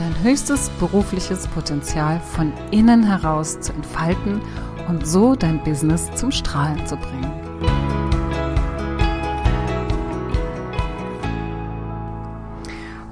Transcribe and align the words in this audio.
dein 0.00 0.22
höchstes 0.22 0.70
berufliches 0.80 1.46
Potenzial 1.48 2.20
von 2.20 2.54
innen 2.70 3.02
heraus 3.02 3.60
zu 3.60 3.74
entfalten 3.74 4.40
und 4.88 5.06
so 5.06 5.34
dein 5.34 5.62
Business 5.62 6.10
zum 6.14 6.32
Strahlen 6.32 6.86
zu 6.86 6.96
bringen. 6.96 7.30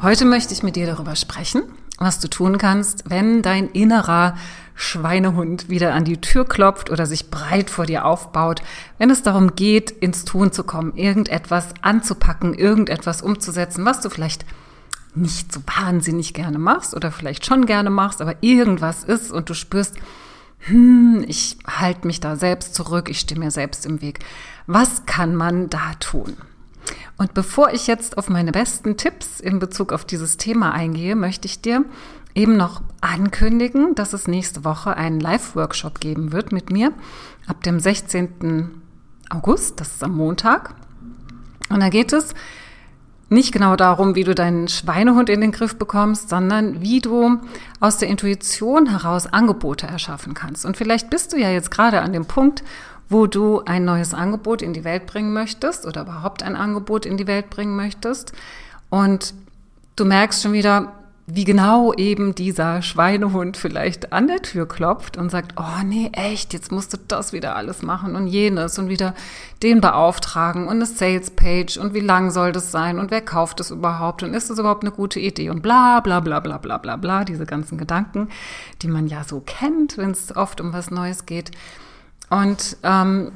Heute 0.01 0.25
möchte 0.25 0.55
ich 0.55 0.63
mit 0.63 0.77
dir 0.77 0.87
darüber 0.87 1.15
sprechen, 1.15 1.63
was 1.99 2.21
du 2.21 2.29
tun 2.29 2.57
kannst, 2.57 3.11
wenn 3.11 3.43
dein 3.43 3.69
innerer 3.69 4.35
Schweinehund 4.75 5.69
wieder 5.69 5.93
an 5.93 6.05
die 6.05 6.23
Tür 6.23 6.47
klopft 6.47 6.89
oder 6.89 7.05
sich 7.05 7.31
breit 7.31 7.69
vor 7.69 7.85
dir 7.85 8.07
aufbaut, 8.07 8.63
wenn 8.97 9.11
es 9.11 9.23
darum 9.23 9.57
geht, 9.57 9.91
ins 9.91 10.25
Tun 10.25 10.53
zu 10.53 10.65
kommen, 10.65 10.97
irgendetwas 10.97 11.75
anzupacken, 11.83 12.55
irgendetwas 12.55 13.21
umzusetzen, 13.21 13.85
was 13.85 14.01
du 14.01 14.09
vielleicht 14.09 14.47
nicht 15.21 15.53
so 15.53 15.61
wahnsinnig 15.67 16.35
gerne 16.35 16.59
machst 16.59 16.95
oder 16.95 17.11
vielleicht 17.11 17.47
schon 17.47 17.67
gerne 17.67 17.91
machst, 17.91 18.21
aber 18.21 18.37
irgendwas 18.41 19.05
ist 19.05 19.31
und 19.31 19.49
du 19.51 19.55
spürst, 19.55 19.97
hm, 20.61 21.25
ich 21.27 21.59
halte 21.67 22.07
mich 22.07 22.21
da 22.21 22.37
selbst 22.37 22.75
zurück, 22.75 23.09
ich 23.09 23.21
stehe 23.21 23.39
mir 23.39 23.51
selbst 23.51 23.87
im 23.87 24.03
Weg. 24.03 24.21
Was 24.67 25.07
kann 25.07 25.35
man 25.35 25.71
da 25.71 25.95
tun? 26.01 26.37
Und 27.17 27.35
bevor 27.35 27.73
ich 27.73 27.87
jetzt 27.87 28.17
auf 28.19 28.29
meine 28.29 28.53
besten 28.53 28.97
Tipps 28.97 29.41
in 29.41 29.59
Bezug 29.59 29.93
auf 29.93 30.05
dieses 30.05 30.37
Thema 30.37 30.73
eingehe, 30.73 31.17
möchte 31.17 31.47
ich 31.47 31.61
dir 31.61 31.85
eben 32.35 32.57
noch 32.57 32.83
ankündigen, 33.01 33.95
dass 33.95 34.13
es 34.13 34.29
nächste 34.29 34.65
Woche 34.65 34.97
einen 34.97 35.21
Live-Workshop 35.21 36.01
geben 36.01 36.33
wird 36.33 36.53
mit 36.53 36.71
mir 36.71 36.93
ab 37.47 37.63
dem 37.63 37.81
16. 37.81 38.71
August, 39.31 39.81
das 39.81 39.95
ist 39.95 40.05
am 40.05 40.15
Montag. 40.17 40.75
Und 41.69 41.81
da 41.81 41.89
geht 41.89 42.13
es 42.13 42.35
nicht 43.31 43.53
genau 43.53 43.77
darum, 43.77 44.15
wie 44.15 44.25
du 44.25 44.35
deinen 44.35 44.69
Schweinehund 44.69 45.29
in 45.29 45.41
den 45.41 45.53
Griff 45.53 45.77
bekommst, 45.77 46.31
sondern 46.31 46.81
wie 46.81 47.01
du 47.01 47.39
aus 47.79 47.99
der 47.99 48.09
Intuition 48.09 48.87
heraus 48.87 49.27
Angebote 49.27 49.87
erschaffen 49.87 50.35
kannst. 50.35 50.65
Und 50.65 50.77
vielleicht 50.77 51.11
bist 51.11 51.33
du 51.33 51.37
ja 51.37 51.51
jetzt 51.51 51.71
gerade 51.71 52.01
an 52.01 52.13
dem 52.13 52.25
Punkt, 52.25 52.63
wo 53.11 53.27
du 53.27 53.63
ein 53.65 53.85
neues 53.85 54.15
Angebot 54.15 54.63
in 54.63 54.73
die 54.73 54.85
Welt 54.85 55.07
bringen 55.07 55.33
möchtest 55.33 55.87
oder 55.87 56.03
überhaupt 56.03 56.43
ein 56.43 56.57
Angebot 56.57 57.07
in 57.07 57.17
die 57.17 57.27
Welt 57.27 57.51
bringen 57.51 57.77
möchtest. 57.77 58.33
Und 58.91 59.35
du 59.97 60.05
merkst 60.05 60.43
schon 60.43 60.53
wieder, 60.53 60.93
wie 61.31 61.45
genau 61.45 61.93
eben 61.93 62.35
dieser 62.35 62.81
Schweinehund 62.81 63.59
vielleicht 63.59 64.15
an 64.15 64.29
der 64.29 64.41
Tür 64.41 64.67
klopft 64.67 65.19
und 65.19 65.31
sagt, 65.31 65.53
oh 65.59 65.85
nee, 65.85 66.09
echt, 66.15 66.55
jetzt 66.55 66.73
musst 66.73 66.95
du 66.95 66.97
das 67.07 67.35
wieder 67.35 67.55
alles 67.55 67.83
machen 67.83 68.17
und 68.17 68.29
jenes 68.29 68.79
und 68.79 68.89
wieder 68.89 69.15
den 69.63 69.83
beauftragen 69.83 70.67
und 70.67 70.77
eine 70.77 70.87
Sales 70.87 71.31
Page 71.31 71.77
und 71.77 71.93
wie 71.93 72.01
lang 72.01 72.31
soll 72.31 72.53
das 72.53 72.73
sein 72.73 72.99
und 72.99 73.11
wer 73.11 73.21
kauft 73.21 73.61
es 73.61 73.71
überhaupt 73.71 74.23
und 74.23 74.33
ist 74.33 74.49
das 74.49 74.59
überhaupt 74.59 74.85
eine 74.85 74.91
gute 74.91 75.21
Idee 75.21 75.51
und 75.51 75.61
bla 75.61 76.01
bla 76.01 76.21
bla 76.21 76.41
bla 76.41 76.57
bla 76.57 76.79
bla 76.79 76.97
bla, 76.97 77.25
diese 77.25 77.45
ganzen 77.45 77.77
Gedanken, 77.77 78.29
die 78.81 78.89
man 78.89 79.07
ja 79.07 79.23
so 79.23 79.41
kennt, 79.45 79.99
wenn 79.99 80.13
es 80.13 80.35
oft 80.35 80.63
um 80.63 80.73
was 80.73 80.91
Neues 80.91 81.27
geht. 81.27 81.51
Und 82.31 82.79
ähm, 82.85 83.33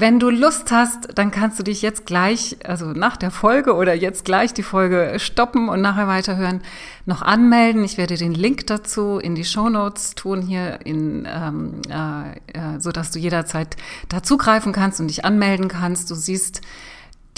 wenn 0.00 0.20
du 0.20 0.30
Lust 0.30 0.70
hast, 0.70 1.08
dann 1.16 1.32
kannst 1.32 1.58
du 1.58 1.64
dich 1.64 1.82
jetzt 1.82 2.06
gleich, 2.06 2.56
also 2.64 2.86
nach 2.92 3.16
der 3.16 3.32
Folge 3.32 3.74
oder 3.74 3.94
jetzt 3.94 4.24
gleich 4.24 4.54
die 4.54 4.62
Folge 4.62 5.14
stoppen 5.18 5.68
und 5.68 5.80
nachher 5.80 6.06
weiterhören, 6.06 6.60
noch 7.04 7.22
anmelden. 7.22 7.82
Ich 7.82 7.98
werde 7.98 8.16
den 8.16 8.32
Link 8.32 8.66
dazu 8.68 9.18
in 9.18 9.34
die 9.34 9.44
Show 9.44 9.68
Notes 9.68 10.14
tun 10.14 10.42
hier, 10.42 10.78
in, 10.84 11.26
ähm, 11.26 11.80
äh, 11.90 12.76
äh, 12.76 12.78
so 12.78 12.92
dass 12.92 13.10
du 13.10 13.18
jederzeit 13.18 13.76
dazugreifen 14.08 14.72
kannst 14.72 15.00
und 15.00 15.08
dich 15.08 15.24
anmelden 15.24 15.66
kannst. 15.66 16.10
Du 16.10 16.14
siehst 16.14 16.60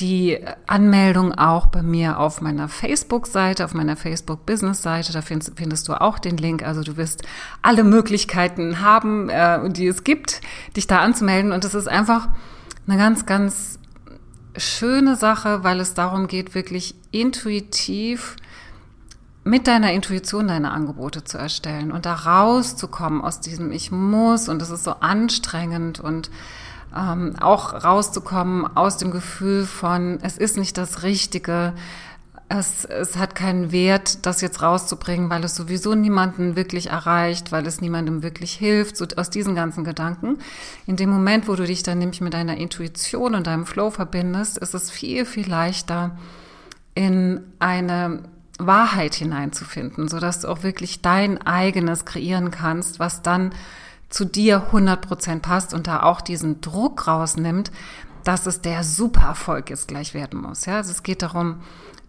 die 0.00 0.38
Anmeldung 0.66 1.32
auch 1.34 1.66
bei 1.66 1.82
mir 1.82 2.18
auf 2.18 2.40
meiner 2.40 2.68
Facebook-Seite, 2.68 3.64
auf 3.64 3.74
meiner 3.74 3.96
Facebook-Business-Seite. 3.96 5.12
Da 5.12 5.22
findest, 5.22 5.52
findest, 5.56 5.88
du 5.88 6.00
auch 6.00 6.18
den 6.18 6.36
Link. 6.36 6.62
Also 6.62 6.82
du 6.82 6.96
wirst 6.96 7.22
alle 7.62 7.84
Möglichkeiten 7.84 8.80
haben, 8.80 9.28
äh, 9.28 9.70
die 9.70 9.86
es 9.86 10.04
gibt, 10.04 10.40
dich 10.76 10.86
da 10.86 11.00
anzumelden. 11.00 11.52
Und 11.52 11.64
es 11.64 11.74
ist 11.74 11.88
einfach 11.88 12.28
eine 12.86 12.96
ganz, 12.96 13.26
ganz 13.26 13.78
schöne 14.56 15.16
Sache, 15.16 15.62
weil 15.62 15.80
es 15.80 15.94
darum 15.94 16.26
geht, 16.26 16.54
wirklich 16.54 16.94
intuitiv 17.10 18.36
mit 19.44 19.66
deiner 19.66 19.92
Intuition 19.92 20.48
deine 20.48 20.70
Angebote 20.70 21.24
zu 21.24 21.38
erstellen 21.38 21.92
und 21.92 22.04
da 22.04 22.14
rauszukommen 22.14 23.22
aus 23.22 23.40
diesem 23.40 23.72
Ich 23.72 23.90
muss 23.90 24.48
und 24.48 24.60
es 24.60 24.70
ist 24.70 24.84
so 24.84 24.92
anstrengend 24.92 25.98
und 25.98 26.30
ähm, 26.96 27.36
auch 27.40 27.72
rauszukommen 27.84 28.76
aus 28.76 28.96
dem 28.96 29.10
Gefühl 29.10 29.64
von, 29.66 30.18
es 30.22 30.38
ist 30.38 30.56
nicht 30.56 30.76
das 30.76 31.02
Richtige, 31.02 31.72
es, 32.48 32.84
es 32.84 33.16
hat 33.16 33.36
keinen 33.36 33.70
Wert, 33.70 34.26
das 34.26 34.40
jetzt 34.40 34.60
rauszubringen, 34.60 35.30
weil 35.30 35.44
es 35.44 35.54
sowieso 35.54 35.94
niemanden 35.94 36.56
wirklich 36.56 36.90
erreicht, 36.90 37.52
weil 37.52 37.64
es 37.64 37.80
niemandem 37.80 38.24
wirklich 38.24 38.52
hilft, 38.52 38.96
so 38.96 39.06
aus 39.16 39.30
diesen 39.30 39.54
ganzen 39.54 39.84
Gedanken. 39.84 40.38
In 40.84 40.96
dem 40.96 41.10
Moment, 41.10 41.46
wo 41.46 41.54
du 41.54 41.64
dich 41.64 41.84
dann 41.84 41.98
nämlich 41.98 42.20
mit 42.20 42.34
deiner 42.34 42.56
Intuition 42.56 43.36
und 43.36 43.46
deinem 43.46 43.66
Flow 43.66 43.90
verbindest, 43.90 44.58
ist 44.58 44.74
es 44.74 44.90
viel, 44.90 45.24
viel 45.24 45.48
leichter, 45.48 46.18
in 46.96 47.40
eine 47.60 48.24
Wahrheit 48.58 49.14
hineinzufinden, 49.14 50.08
so 50.08 50.18
dass 50.18 50.40
du 50.40 50.48
auch 50.48 50.64
wirklich 50.64 51.02
dein 51.02 51.40
eigenes 51.46 52.04
kreieren 52.04 52.50
kannst, 52.50 52.98
was 52.98 53.22
dann 53.22 53.52
zu 54.10 54.24
dir 54.24 54.66
100% 54.72 55.40
passt 55.40 55.72
und 55.72 55.86
da 55.86 56.02
auch 56.02 56.20
diesen 56.20 56.60
Druck 56.60 57.06
rausnimmt, 57.06 57.70
dass 58.24 58.46
es 58.46 58.60
der 58.60 58.84
Supererfolg 58.84 59.70
jetzt 59.70 59.88
gleich 59.88 60.12
werden 60.12 60.42
muss. 60.42 60.66
Ja, 60.66 60.76
also 60.76 60.90
es 60.90 61.02
geht 61.02 61.22
darum, 61.22 61.60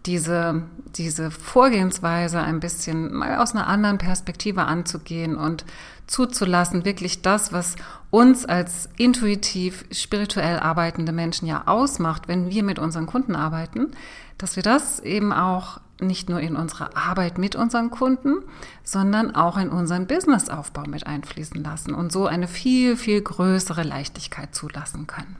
diese, 0.04 0.62
diese 0.96 1.30
Vorgehensweise 1.30 2.40
ein 2.40 2.60
bisschen 2.60 3.14
mal 3.14 3.38
aus 3.38 3.54
einer 3.54 3.68
anderen 3.68 3.98
Perspektive 3.98 4.64
anzugehen 4.64 5.36
und 5.36 5.64
zuzulassen, 6.08 6.84
wirklich 6.84 7.22
das, 7.22 7.52
was 7.52 7.76
uns 8.10 8.44
als 8.44 8.88
intuitiv, 8.96 9.84
spirituell 9.92 10.58
arbeitende 10.58 11.12
Menschen 11.12 11.46
ja 11.46 11.62
ausmacht, 11.66 12.26
wenn 12.26 12.50
wir 12.50 12.64
mit 12.64 12.78
unseren 12.78 13.06
Kunden 13.06 13.36
arbeiten, 13.36 13.92
dass 14.38 14.56
wir 14.56 14.62
das 14.62 14.98
eben 15.00 15.32
auch 15.32 15.80
nicht 16.06 16.28
nur 16.28 16.40
in 16.40 16.56
unsere 16.56 16.96
Arbeit 16.96 17.38
mit 17.38 17.56
unseren 17.56 17.90
Kunden, 17.90 18.42
sondern 18.84 19.34
auch 19.34 19.56
in 19.56 19.68
unseren 19.68 20.06
Businessaufbau 20.06 20.84
mit 20.86 21.06
einfließen 21.06 21.62
lassen 21.62 21.94
und 21.94 22.12
so 22.12 22.26
eine 22.26 22.48
viel, 22.48 22.96
viel 22.96 23.20
größere 23.22 23.82
Leichtigkeit 23.82 24.54
zulassen 24.54 25.06
können. 25.06 25.36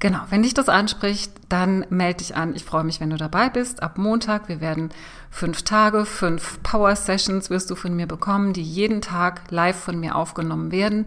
Genau, 0.00 0.20
wenn 0.30 0.42
dich 0.42 0.54
das 0.54 0.70
anspricht, 0.70 1.30
dann 1.50 1.84
melde 1.90 2.18
dich 2.18 2.34
an. 2.34 2.56
Ich 2.56 2.64
freue 2.64 2.84
mich, 2.84 3.00
wenn 3.00 3.10
du 3.10 3.18
dabei 3.18 3.50
bist. 3.50 3.82
Ab 3.82 3.98
Montag, 3.98 4.48
wir 4.48 4.62
werden 4.62 4.88
fünf 5.30 5.62
Tage, 5.62 6.06
fünf 6.06 6.62
Power 6.62 6.96
Sessions 6.96 7.50
wirst 7.50 7.70
du 7.70 7.74
von 7.74 7.94
mir 7.94 8.06
bekommen, 8.06 8.54
die 8.54 8.62
jeden 8.62 9.02
Tag 9.02 9.42
live 9.50 9.78
von 9.78 10.00
mir 10.00 10.16
aufgenommen 10.16 10.72
werden 10.72 11.04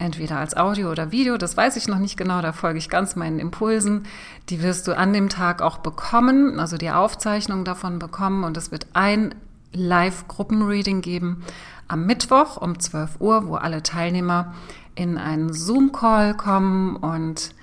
entweder 0.00 0.38
als 0.38 0.56
Audio 0.56 0.90
oder 0.90 1.12
Video, 1.12 1.36
das 1.36 1.56
weiß 1.56 1.76
ich 1.76 1.86
noch 1.86 1.98
nicht 1.98 2.16
genau, 2.16 2.40
da 2.40 2.52
folge 2.52 2.78
ich 2.78 2.88
ganz 2.88 3.16
meinen 3.16 3.38
Impulsen. 3.38 4.04
Die 4.48 4.62
wirst 4.62 4.88
du 4.88 4.96
an 4.96 5.12
dem 5.12 5.28
Tag 5.28 5.62
auch 5.62 5.78
bekommen, 5.78 6.58
also 6.58 6.76
die 6.76 6.90
Aufzeichnung 6.90 7.64
davon 7.64 7.98
bekommen 7.98 8.44
und 8.44 8.56
es 8.56 8.72
wird 8.72 8.86
ein 8.94 9.34
Live-Gruppenreading 9.72 11.02
geben 11.02 11.44
am 11.86 12.06
Mittwoch 12.06 12.56
um 12.56 12.78
12 12.78 13.20
Uhr, 13.20 13.46
wo 13.46 13.56
alle 13.56 13.82
Teilnehmer 13.82 14.54
in 14.94 15.18
einen 15.18 15.52
Zoom-Call 15.52 16.34
kommen 16.36 16.96
und 16.96 17.54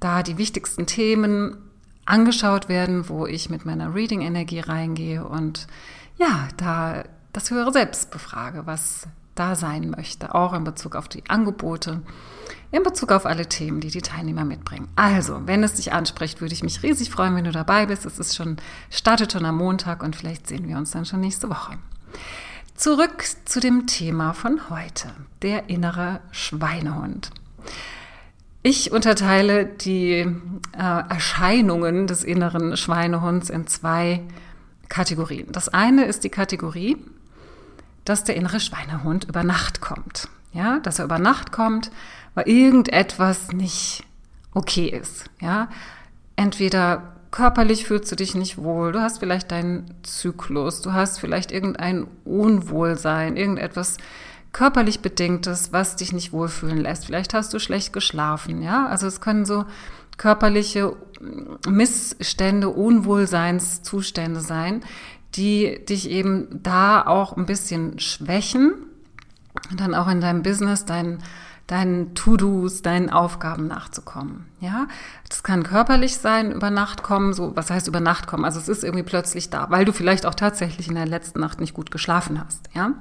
da 0.00 0.22
die 0.22 0.38
wichtigsten 0.38 0.86
Themen 0.86 1.58
angeschaut 2.04 2.68
werden, 2.68 3.08
wo 3.08 3.26
ich 3.26 3.50
mit 3.50 3.64
meiner 3.64 3.94
Reading-Energie 3.94 4.60
reingehe 4.60 5.24
und 5.24 5.66
ja, 6.16 6.48
da 6.56 7.04
das 7.32 7.50
höhere 7.50 7.72
Selbst 7.72 8.10
befrage, 8.10 8.62
was 8.66 9.06
da 9.34 9.54
sein 9.54 9.90
möchte, 9.90 10.34
auch 10.34 10.52
in 10.52 10.64
Bezug 10.64 10.96
auf 10.96 11.08
die 11.08 11.24
Angebote, 11.28 12.02
in 12.70 12.82
Bezug 12.82 13.12
auf 13.12 13.26
alle 13.26 13.46
Themen, 13.46 13.80
die 13.80 13.90
die 13.90 14.02
Teilnehmer 14.02 14.44
mitbringen. 14.44 14.88
Also, 14.96 15.42
wenn 15.46 15.62
es 15.62 15.74
dich 15.74 15.92
anspricht, 15.92 16.40
würde 16.40 16.54
ich 16.54 16.62
mich 16.62 16.82
riesig 16.82 17.10
freuen, 17.10 17.36
wenn 17.36 17.44
du 17.44 17.52
dabei 17.52 17.86
bist. 17.86 18.06
Es 18.06 18.18
ist 18.18 18.34
schon, 18.34 18.56
startet 18.90 19.32
schon 19.32 19.44
am 19.44 19.58
Montag 19.58 20.02
und 20.02 20.16
vielleicht 20.16 20.46
sehen 20.46 20.68
wir 20.68 20.76
uns 20.76 20.90
dann 20.90 21.04
schon 21.04 21.20
nächste 21.20 21.50
Woche. 21.50 21.78
Zurück 22.74 23.24
zu 23.44 23.60
dem 23.60 23.86
Thema 23.86 24.32
von 24.32 24.70
heute, 24.70 25.08
der 25.42 25.68
innere 25.68 26.20
Schweinehund. 26.30 27.30
Ich 28.62 28.92
unterteile 28.92 29.66
die 29.66 30.18
äh, 30.18 31.08
Erscheinungen 31.08 32.06
des 32.06 32.24
inneren 32.24 32.76
Schweinehunds 32.76 33.50
in 33.50 33.66
zwei 33.66 34.22
Kategorien. 34.88 35.50
Das 35.50 35.68
eine 35.68 36.04
ist 36.04 36.22
die 36.22 36.30
Kategorie, 36.30 36.96
dass 38.04 38.24
der 38.24 38.36
innere 38.36 38.60
Schweinehund 38.60 39.24
über 39.24 39.44
Nacht 39.44 39.80
kommt. 39.80 40.28
Ja, 40.52 40.80
dass 40.80 40.98
er 40.98 41.06
über 41.06 41.18
Nacht 41.18 41.50
kommt, 41.52 41.90
weil 42.34 42.48
irgendetwas 42.48 43.52
nicht 43.52 44.04
okay 44.54 44.88
ist. 44.88 45.30
Ja, 45.40 45.68
entweder 46.36 47.14
körperlich 47.30 47.86
fühlst 47.86 48.12
du 48.12 48.16
dich 48.16 48.34
nicht 48.34 48.58
wohl, 48.58 48.92
du 48.92 49.00
hast 49.00 49.18
vielleicht 49.18 49.50
deinen 49.50 49.94
Zyklus, 50.02 50.82
du 50.82 50.92
hast 50.92 51.18
vielleicht 51.18 51.50
irgendein 51.50 52.06
Unwohlsein, 52.24 53.36
irgendetwas 53.36 53.96
körperlich 54.52 55.00
bedingtes, 55.00 55.72
was 55.72 55.96
dich 55.96 56.12
nicht 56.12 56.32
wohlfühlen 56.32 56.76
lässt. 56.76 57.06
Vielleicht 57.06 57.32
hast 57.32 57.54
du 57.54 57.58
schlecht 57.58 57.94
geschlafen, 57.94 58.62
ja? 58.62 58.86
Also 58.86 59.06
es 59.06 59.22
können 59.22 59.46
so 59.46 59.64
körperliche 60.18 60.94
Missstände, 61.66 62.68
Unwohlseinszustände 62.68 64.40
sein, 64.40 64.82
die 65.34 65.84
dich 65.88 66.10
eben 66.10 66.62
da 66.62 67.06
auch 67.06 67.36
ein 67.36 67.46
bisschen 67.46 67.98
schwächen 67.98 68.74
und 69.70 69.80
dann 69.80 69.94
auch 69.94 70.08
in 70.08 70.20
deinem 70.20 70.42
Business, 70.42 70.84
dein 70.84 71.22
deinen 71.66 72.14
To-Dos, 72.14 72.82
deinen 72.82 73.08
Aufgaben 73.08 73.66
nachzukommen. 73.66 74.46
Ja, 74.60 74.88
das 75.28 75.42
kann 75.42 75.62
körperlich 75.62 76.18
sein, 76.18 76.52
über 76.52 76.70
Nacht 76.70 77.02
kommen. 77.02 77.32
So, 77.32 77.56
was 77.56 77.70
heißt 77.70 77.88
über 77.88 78.00
Nacht 78.00 78.26
kommen? 78.26 78.44
Also 78.44 78.58
es 78.58 78.68
ist 78.68 78.84
irgendwie 78.84 79.04
plötzlich 79.04 79.48
da, 79.48 79.70
weil 79.70 79.84
du 79.84 79.92
vielleicht 79.92 80.26
auch 80.26 80.34
tatsächlich 80.34 80.88
in 80.88 80.94
der 80.94 81.06
letzten 81.06 81.40
Nacht 81.40 81.60
nicht 81.60 81.74
gut 81.74 81.90
geschlafen 81.90 82.42
hast. 82.44 82.68
Ja. 82.74 82.92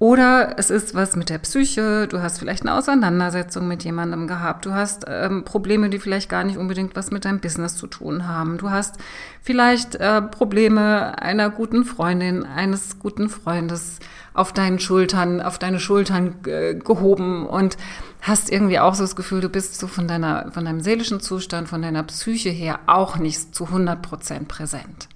Oder 0.00 0.58
es 0.58 0.70
ist 0.70 0.94
was 0.94 1.14
mit 1.14 1.30
der 1.30 1.38
Psyche, 1.38 2.08
du 2.08 2.20
hast 2.20 2.38
vielleicht 2.38 2.62
eine 2.62 2.74
Auseinandersetzung 2.74 3.68
mit 3.68 3.84
jemandem 3.84 4.26
gehabt, 4.26 4.66
du 4.66 4.72
hast 4.72 5.04
ähm, 5.06 5.44
Probleme, 5.44 5.88
die 5.88 6.00
vielleicht 6.00 6.28
gar 6.28 6.42
nicht 6.42 6.58
unbedingt 6.58 6.96
was 6.96 7.12
mit 7.12 7.24
deinem 7.24 7.38
Business 7.38 7.76
zu 7.76 7.86
tun 7.86 8.26
haben, 8.26 8.58
du 8.58 8.70
hast 8.70 8.96
vielleicht 9.40 9.94
äh, 9.94 10.20
Probleme 10.20 11.22
einer 11.22 11.48
guten 11.48 11.84
Freundin, 11.84 12.44
eines 12.44 12.98
guten 12.98 13.28
Freundes 13.28 14.00
auf 14.34 14.52
deinen 14.52 14.80
Schultern, 14.80 15.40
auf 15.40 15.60
deine 15.60 15.78
Schultern 15.78 16.34
äh, 16.46 16.74
gehoben 16.74 17.46
und 17.46 17.76
hast 18.20 18.50
irgendwie 18.50 18.80
auch 18.80 18.94
so 18.94 19.04
das 19.04 19.14
Gefühl, 19.14 19.40
du 19.40 19.48
bist 19.48 19.78
so 19.78 19.86
von 19.86 20.08
deiner, 20.08 20.50
von 20.50 20.64
deinem 20.64 20.80
seelischen 20.80 21.20
Zustand, 21.20 21.68
von 21.68 21.82
deiner 21.82 22.02
Psyche 22.02 22.50
her 22.50 22.80
auch 22.86 23.16
nicht 23.16 23.54
zu 23.54 23.66
100 23.66 24.02
Prozent 24.02 24.48
präsent 24.48 25.08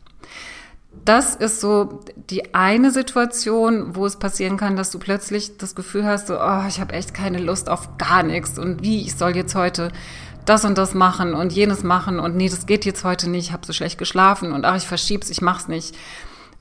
das 1.08 1.34
ist 1.34 1.62
so 1.62 2.00
die 2.16 2.54
eine 2.54 2.90
Situation, 2.90 3.96
wo 3.96 4.04
es 4.04 4.16
passieren 4.16 4.58
kann, 4.58 4.76
dass 4.76 4.90
du 4.90 4.98
plötzlich 4.98 5.56
das 5.56 5.74
Gefühl 5.74 6.04
hast, 6.04 6.26
so, 6.26 6.38
oh, 6.38 6.64
ich 6.68 6.80
habe 6.80 6.92
echt 6.92 7.14
keine 7.14 7.38
Lust 7.38 7.70
auf 7.70 7.96
gar 7.96 8.22
nichts 8.22 8.58
und 8.58 8.82
wie, 8.82 9.00
ich 9.00 9.16
soll 9.16 9.34
jetzt 9.34 9.54
heute 9.54 9.90
das 10.44 10.66
und 10.66 10.76
das 10.76 10.92
machen 10.92 11.32
und 11.32 11.50
jenes 11.52 11.82
machen 11.82 12.20
und 12.20 12.36
nee, 12.36 12.50
das 12.50 12.66
geht 12.66 12.84
jetzt 12.84 13.04
heute 13.04 13.30
nicht, 13.30 13.46
ich 13.46 13.52
habe 13.54 13.64
so 13.64 13.72
schlecht 13.72 13.96
geschlafen 13.96 14.52
und 14.52 14.66
ach, 14.66 14.76
ich 14.76 14.86
verschieb's, 14.86 15.30
ich 15.30 15.40
mach's 15.40 15.66
nicht. 15.66 15.96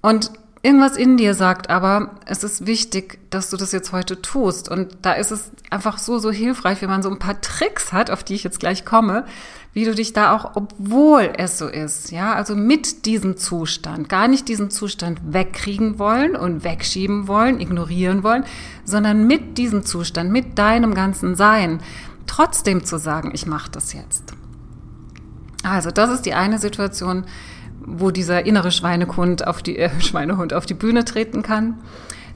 Und 0.02 0.32
Irgendwas 0.64 0.98
in 0.98 1.18
dir 1.18 1.34
sagt 1.34 1.70
aber, 1.70 2.16
es 2.26 2.44
ist 2.44 2.66
wichtig, 2.66 3.20
dass 3.30 3.50
du 3.50 3.58
das 3.58 3.72
jetzt 3.72 3.92
heute 3.92 4.22
tust. 4.22 4.70
Und 4.70 4.98
da 5.04 5.14
ist 5.14 5.32
es 5.32 5.52
einfach 5.70 5.98
so, 6.00 6.18
so 6.18 6.32
hilfreich, 6.32 6.82
wenn 6.82 6.90
man 6.90 7.04
so 7.04 7.10
ein 7.10 7.20
paar 7.20 7.40
Tricks 7.42 7.94
hat, 7.94 8.10
auf 8.10 8.24
die 8.24 8.34
ich 8.34 8.44
jetzt 8.44 8.60
gleich 8.60 8.84
komme, 8.84 9.26
wie 9.74 9.86
du 9.86 9.94
dich 9.94 10.14
da 10.14 10.36
auch, 10.36 10.56
obwohl 10.56 11.32
es 11.38 11.60
so 11.60 11.68
ist, 11.68 12.12
ja, 12.12 12.34
also 12.34 12.56
mit 12.56 13.06
diesem 13.06 13.38
Zustand, 13.38 14.10
gar 14.10 14.28
nicht 14.28 14.48
diesen 14.48 14.72
Zustand 14.72 15.22
wegkriegen 15.24 16.00
wollen 16.00 16.36
und 16.36 16.64
wegschieben 16.64 17.28
wollen, 17.28 17.60
ignorieren 17.60 18.24
wollen, 18.24 18.44
sondern 18.86 19.28
mit 19.28 19.60
diesem 19.60 19.86
Zustand, 19.86 20.32
mit 20.32 20.58
deinem 20.58 20.96
ganzen 20.96 21.36
Sein, 21.36 21.80
trotzdem 22.26 22.84
zu 22.84 22.98
sagen, 22.98 23.32
ich 23.34 23.46
mache 23.46 23.70
das 23.70 23.94
jetzt. 23.94 24.34
Also 25.62 25.92
das 25.92 26.10
ist 26.10 26.26
die 26.26 26.34
eine 26.34 26.58
Situation, 26.58 27.26
wo 27.88 28.12
dieser 28.12 28.46
innere 28.46 28.72
Schweinehund 28.72 29.48
auf 29.48 29.64
die, 29.64 29.78
äh, 29.80 29.90
Schweinehund 30.00 30.54
auf 30.54 30.66
die 30.66 30.76
Bühne 30.76 31.06
treten 31.06 31.42
kann. 31.42 31.80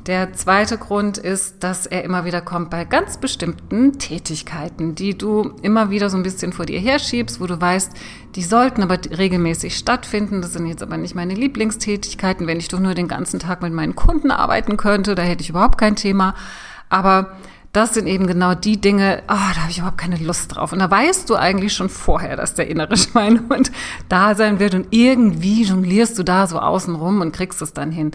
Der 0.08 0.34
zweite 0.34 0.80
Grund 0.80 1.20
ist, 1.20 1.64
dass 1.64 1.86
er 1.86 2.04
immer 2.04 2.26
wieder 2.26 2.42
kommt 2.42 2.72
bei 2.72 2.86
ganz 2.86 3.18
bestimmten 3.18 4.00
Tätigkeiten, 4.00 4.96
die 4.96 5.16
du 5.16 5.54
immer 5.62 5.92
wieder 5.92 6.10
so 6.10 6.18
ein 6.18 6.24
bisschen 6.24 6.54
vor 6.54 6.66
dir 6.66 6.80
herschiebst, 6.80 7.40
wo 7.40 7.46
du 7.46 7.62
weißt, 7.62 7.92
die 8.34 8.42
sollten 8.42 8.82
aber 8.82 8.98
regelmäßig 9.16 9.78
stattfinden. 9.78 10.42
Das 10.42 10.54
sind 10.54 10.66
jetzt 10.66 10.82
aber 10.82 10.98
nicht 10.98 11.14
meine 11.14 11.36
Lieblingstätigkeiten. 11.36 12.48
Wenn 12.48 12.58
ich 12.58 12.68
doch 12.68 12.80
nur 12.80 12.96
den 12.96 13.08
ganzen 13.08 13.40
Tag 13.40 13.62
mit 13.62 13.74
meinen 13.74 13.96
Kunden 13.96 14.32
arbeiten 14.32 14.76
könnte, 14.76 15.14
da 15.14 15.22
hätte 15.22 15.44
ich 15.44 15.52
überhaupt 15.52 15.78
kein 15.78 15.96
Thema. 15.96 16.34
Aber 16.90 17.38
das 17.74 17.94
sind 17.94 18.08
eben 18.08 18.28
genau 18.28 18.54
die 18.54 18.82
Dinge, 18.82 19.24
oh, 19.30 19.34
da 19.34 19.62
habe 19.62 19.72
ich 19.72 19.78
überhaupt 19.78 19.98
keine 19.98 20.18
Lust 20.18 20.56
drauf. 20.56 20.74
Und 20.74 20.80
da 20.80 20.92
weißt 20.92 21.30
du 21.30 21.36
eigentlich 21.36 21.74
schon 21.74 21.88
vorher, 21.88 22.36
dass 22.36 22.54
der 22.54 22.68
innere 22.68 22.98
Schweinehund 22.98 23.72
da 24.10 24.36
sein 24.36 24.60
wird 24.60 24.76
und 24.76 24.88
irgendwie 24.92 25.64
jonglierst 25.64 26.20
du 26.20 26.24
da 26.24 26.48
so 26.48 26.60
außen 26.60 26.96
rum 26.96 27.22
und 27.22 27.32
kriegst 27.32 27.62
es 27.62 27.72
dann 27.72 27.92
hin. 27.92 28.12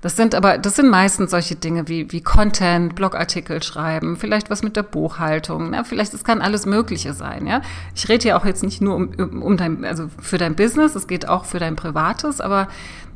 Das 0.00 0.16
sind 0.16 0.34
aber, 0.34 0.56
das 0.56 0.76
sind 0.76 0.88
meistens 0.88 1.32
solche 1.32 1.56
Dinge 1.56 1.88
wie, 1.88 2.10
wie 2.10 2.22
Content, 2.22 2.94
Blogartikel 2.94 3.62
schreiben, 3.62 4.16
vielleicht 4.16 4.48
was 4.48 4.62
mit 4.62 4.76
der 4.76 4.82
Buchhaltung, 4.82 5.70
ne? 5.70 5.84
vielleicht, 5.84 6.14
es 6.14 6.24
kann 6.24 6.40
alles 6.40 6.64
Mögliche 6.64 7.12
sein, 7.12 7.46
ja. 7.46 7.60
Ich 7.94 8.08
rede 8.08 8.22
hier 8.22 8.36
auch 8.38 8.46
jetzt 8.46 8.62
nicht 8.62 8.80
nur 8.80 8.94
um, 8.94 9.42
um 9.42 9.56
dein, 9.58 9.84
also 9.84 10.08
für 10.18 10.38
dein 10.38 10.54
Business, 10.54 10.94
es 10.94 11.06
geht 11.06 11.28
auch 11.28 11.44
für 11.44 11.58
dein 11.58 11.76
Privates, 11.76 12.40
aber 12.40 12.68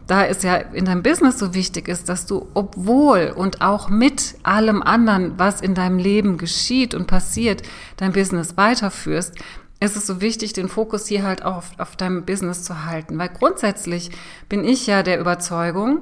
da 0.06 0.26
es 0.26 0.42
ja 0.42 0.56
in 0.56 0.84
deinem 0.84 1.02
Business 1.02 1.38
so 1.38 1.54
wichtig 1.54 1.88
ist, 1.88 2.08
dass 2.08 2.26
du 2.26 2.48
obwohl 2.54 3.32
und 3.34 3.60
auch 3.60 3.88
mit 3.88 4.34
allem 4.42 4.82
anderen, 4.82 5.38
was 5.38 5.60
in 5.60 5.74
deinem 5.74 5.98
Leben 5.98 6.36
geschieht 6.36 6.94
und 6.94 7.06
passiert, 7.06 7.62
dein 7.96 8.12
Business 8.12 8.56
weiterführst, 8.56 9.34
ist 9.80 9.96
es 9.96 10.06
so 10.06 10.20
wichtig, 10.20 10.52
den 10.52 10.68
Fokus 10.68 11.06
hier 11.06 11.24
halt 11.24 11.44
auch 11.44 11.56
auf, 11.56 11.70
auf 11.78 11.96
deinem 11.96 12.24
Business 12.24 12.64
zu 12.64 12.84
halten. 12.84 13.18
Weil 13.18 13.28
grundsätzlich 13.28 14.10
bin 14.48 14.64
ich 14.64 14.86
ja 14.86 15.02
der 15.02 15.20
Überzeugung, 15.20 16.00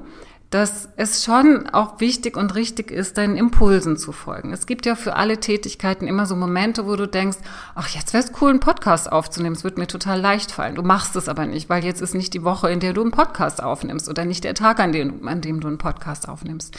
dass 0.53 0.87
es 0.97 1.23
schon 1.23 1.67
auch 1.69 1.99
wichtig 1.99 2.37
und 2.37 2.53
richtig 2.53 2.91
ist, 2.91 3.17
deinen 3.17 3.37
Impulsen 3.37 3.97
zu 3.97 4.11
folgen. 4.11 4.53
Es 4.53 4.67
gibt 4.67 4.85
ja 4.85 4.95
für 4.95 5.15
alle 5.15 5.39
Tätigkeiten 5.39 6.05
immer 6.05 6.27
so 6.27 6.35
Momente, 6.35 6.85
wo 6.85 6.95
du 6.95 7.07
denkst, 7.07 7.39
ach, 7.73 7.87
jetzt 7.87 8.13
wäre 8.13 8.23
es 8.23 8.31
cool, 8.39 8.51
einen 8.51 8.59
Podcast 8.59 9.11
aufzunehmen. 9.11 9.55
Es 9.55 9.63
wird 9.63 9.79
mir 9.79 9.87
total 9.87 10.21
leicht 10.21 10.51
fallen. 10.51 10.75
Du 10.75 10.83
machst 10.83 11.15
es 11.15 11.27
aber 11.27 11.47
nicht, 11.47 11.69
weil 11.69 11.83
jetzt 11.83 12.01
ist 12.01 12.13
nicht 12.13 12.35
die 12.35 12.43
Woche, 12.43 12.69
in 12.69 12.79
der 12.79 12.93
du 12.93 13.01
einen 13.01 13.09
Podcast 13.09 13.63
aufnimmst 13.63 14.07
oder 14.07 14.25
nicht 14.25 14.43
der 14.43 14.53
Tag, 14.53 14.79
an 14.79 14.91
dem, 14.91 15.27
an 15.27 15.41
dem 15.41 15.59
du 15.59 15.67
einen 15.67 15.79
Podcast 15.79 16.29
aufnimmst. 16.29 16.77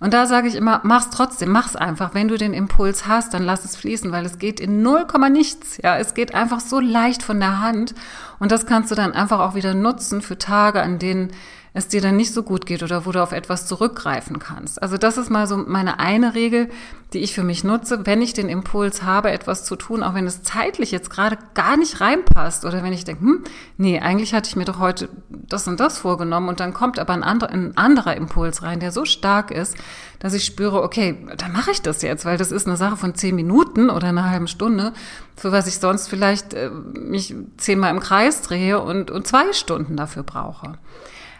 Und 0.00 0.12
da 0.12 0.26
sage 0.26 0.46
ich 0.46 0.54
immer, 0.54 0.80
mach's 0.84 1.08
trotzdem, 1.10 1.50
mach's 1.50 1.76
einfach. 1.76 2.12
Wenn 2.12 2.28
du 2.28 2.36
den 2.36 2.52
Impuls 2.52 3.08
hast, 3.08 3.32
dann 3.32 3.42
lass 3.42 3.64
es 3.64 3.74
fließen, 3.74 4.12
weil 4.12 4.26
es 4.26 4.38
geht 4.38 4.60
in 4.60 4.82
null 4.82 5.06
nichts. 5.30 5.78
Ja, 5.82 5.96
es 5.96 6.12
geht 6.12 6.34
einfach 6.34 6.60
so 6.60 6.78
leicht 6.78 7.22
von 7.22 7.40
der 7.40 7.60
Hand. 7.60 7.94
Und 8.38 8.52
das 8.52 8.66
kannst 8.66 8.90
du 8.90 8.94
dann 8.94 9.12
einfach 9.12 9.40
auch 9.40 9.54
wieder 9.54 9.72
nutzen 9.72 10.20
für 10.20 10.36
Tage, 10.36 10.82
an 10.82 10.98
denen 10.98 11.32
es 11.78 11.88
dir 11.88 12.00
dann 12.00 12.16
nicht 12.16 12.34
so 12.34 12.42
gut 12.42 12.66
geht 12.66 12.82
oder 12.82 13.06
wo 13.06 13.12
du 13.12 13.22
auf 13.22 13.32
etwas 13.32 13.66
zurückgreifen 13.66 14.38
kannst. 14.38 14.82
Also 14.82 14.98
das 14.98 15.16
ist 15.16 15.30
mal 15.30 15.46
so 15.46 15.56
meine 15.56 15.98
eine 15.98 16.34
Regel, 16.34 16.68
die 17.12 17.20
ich 17.20 17.34
für 17.34 17.44
mich 17.44 17.64
nutze, 17.64 18.04
wenn 18.04 18.20
ich 18.20 18.34
den 18.34 18.48
Impuls 18.48 19.02
habe, 19.02 19.30
etwas 19.30 19.64
zu 19.64 19.76
tun, 19.76 20.02
auch 20.02 20.12
wenn 20.12 20.26
es 20.26 20.42
zeitlich 20.42 20.90
jetzt 20.90 21.08
gerade 21.08 21.38
gar 21.54 21.76
nicht 21.76 22.00
reinpasst 22.00 22.64
oder 22.66 22.82
wenn 22.82 22.92
ich 22.92 23.04
denke, 23.04 23.22
hm, 23.22 23.44
nee, 23.78 23.98
eigentlich 23.98 24.34
hatte 24.34 24.48
ich 24.50 24.56
mir 24.56 24.66
doch 24.66 24.78
heute 24.78 25.08
das 25.30 25.66
und 25.68 25.80
das 25.80 25.98
vorgenommen 25.98 26.48
und 26.48 26.60
dann 26.60 26.74
kommt 26.74 26.98
aber 26.98 27.14
ein 27.14 27.22
anderer, 27.22 27.50
ein 27.50 27.76
anderer 27.76 28.16
Impuls 28.16 28.62
rein, 28.62 28.80
der 28.80 28.92
so 28.92 29.04
stark 29.06 29.50
ist, 29.50 29.76
dass 30.18 30.34
ich 30.34 30.44
spüre, 30.44 30.82
okay, 30.82 31.16
dann 31.38 31.52
mache 31.52 31.70
ich 31.70 31.80
das 31.80 32.02
jetzt, 32.02 32.24
weil 32.24 32.36
das 32.36 32.52
ist 32.52 32.66
eine 32.66 32.76
Sache 32.76 32.96
von 32.96 33.14
zehn 33.14 33.36
Minuten 33.36 33.88
oder 33.88 34.08
einer 34.08 34.28
halben 34.28 34.48
Stunde, 34.48 34.92
für 35.36 35.52
was 35.52 35.66
ich 35.66 35.78
sonst 35.78 36.08
vielleicht 36.08 36.52
äh, 36.54 36.70
mich 36.70 37.34
zehnmal 37.56 37.94
im 37.94 38.00
Kreis 38.00 38.42
drehe 38.42 38.82
und, 38.82 39.10
und 39.10 39.26
zwei 39.26 39.52
Stunden 39.52 39.96
dafür 39.96 40.24
brauche. 40.24 40.74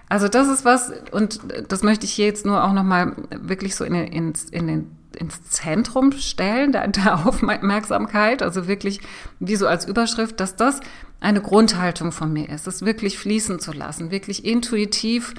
Also 0.08 0.28
das 0.28 0.48
ist 0.48 0.64
was, 0.64 0.92
und 1.10 1.40
das 1.68 1.82
möchte 1.82 2.06
ich 2.06 2.12
hier 2.12 2.26
jetzt 2.26 2.46
nur 2.46 2.64
auch 2.64 2.72
nochmal 2.72 3.14
wirklich 3.30 3.74
so 3.74 3.84
in, 3.84 3.94
in, 3.94 4.32
in 4.50 4.66
den 4.66 4.98
ins 5.16 5.42
Zentrum 5.42 6.12
stellen, 6.12 6.72
der, 6.72 6.86
der 6.88 7.26
Aufmerksamkeit, 7.26 8.42
also 8.42 8.68
wirklich 8.68 9.00
wie 9.40 9.56
so 9.56 9.66
als 9.66 9.86
Überschrift, 9.86 10.38
dass 10.40 10.56
das 10.56 10.80
eine 11.20 11.40
Grundhaltung 11.40 12.12
von 12.12 12.32
mir 12.32 12.48
ist, 12.48 12.66
es 12.66 12.84
wirklich 12.84 13.18
fließen 13.18 13.58
zu 13.58 13.72
lassen, 13.72 14.10
wirklich 14.10 14.44
intuitiv 14.44 15.34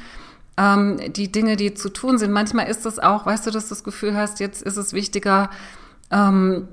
ähm, 0.58 1.00
die 1.14 1.32
Dinge, 1.32 1.56
die 1.56 1.74
zu 1.74 1.90
tun 1.90 2.18
sind. 2.18 2.32
Manchmal 2.32 2.68
ist 2.68 2.86
es 2.86 3.00
auch, 3.00 3.26
weißt 3.26 3.48
du, 3.48 3.52
dass 3.52 3.66
du 3.66 3.70
das 3.70 3.84
Gefühl 3.84 4.18
hast, 4.18 4.40
jetzt 4.40 4.62
ist 4.62 4.78
es 4.78 4.94
wichtiger, 4.94 5.50
ähm, 6.12 6.68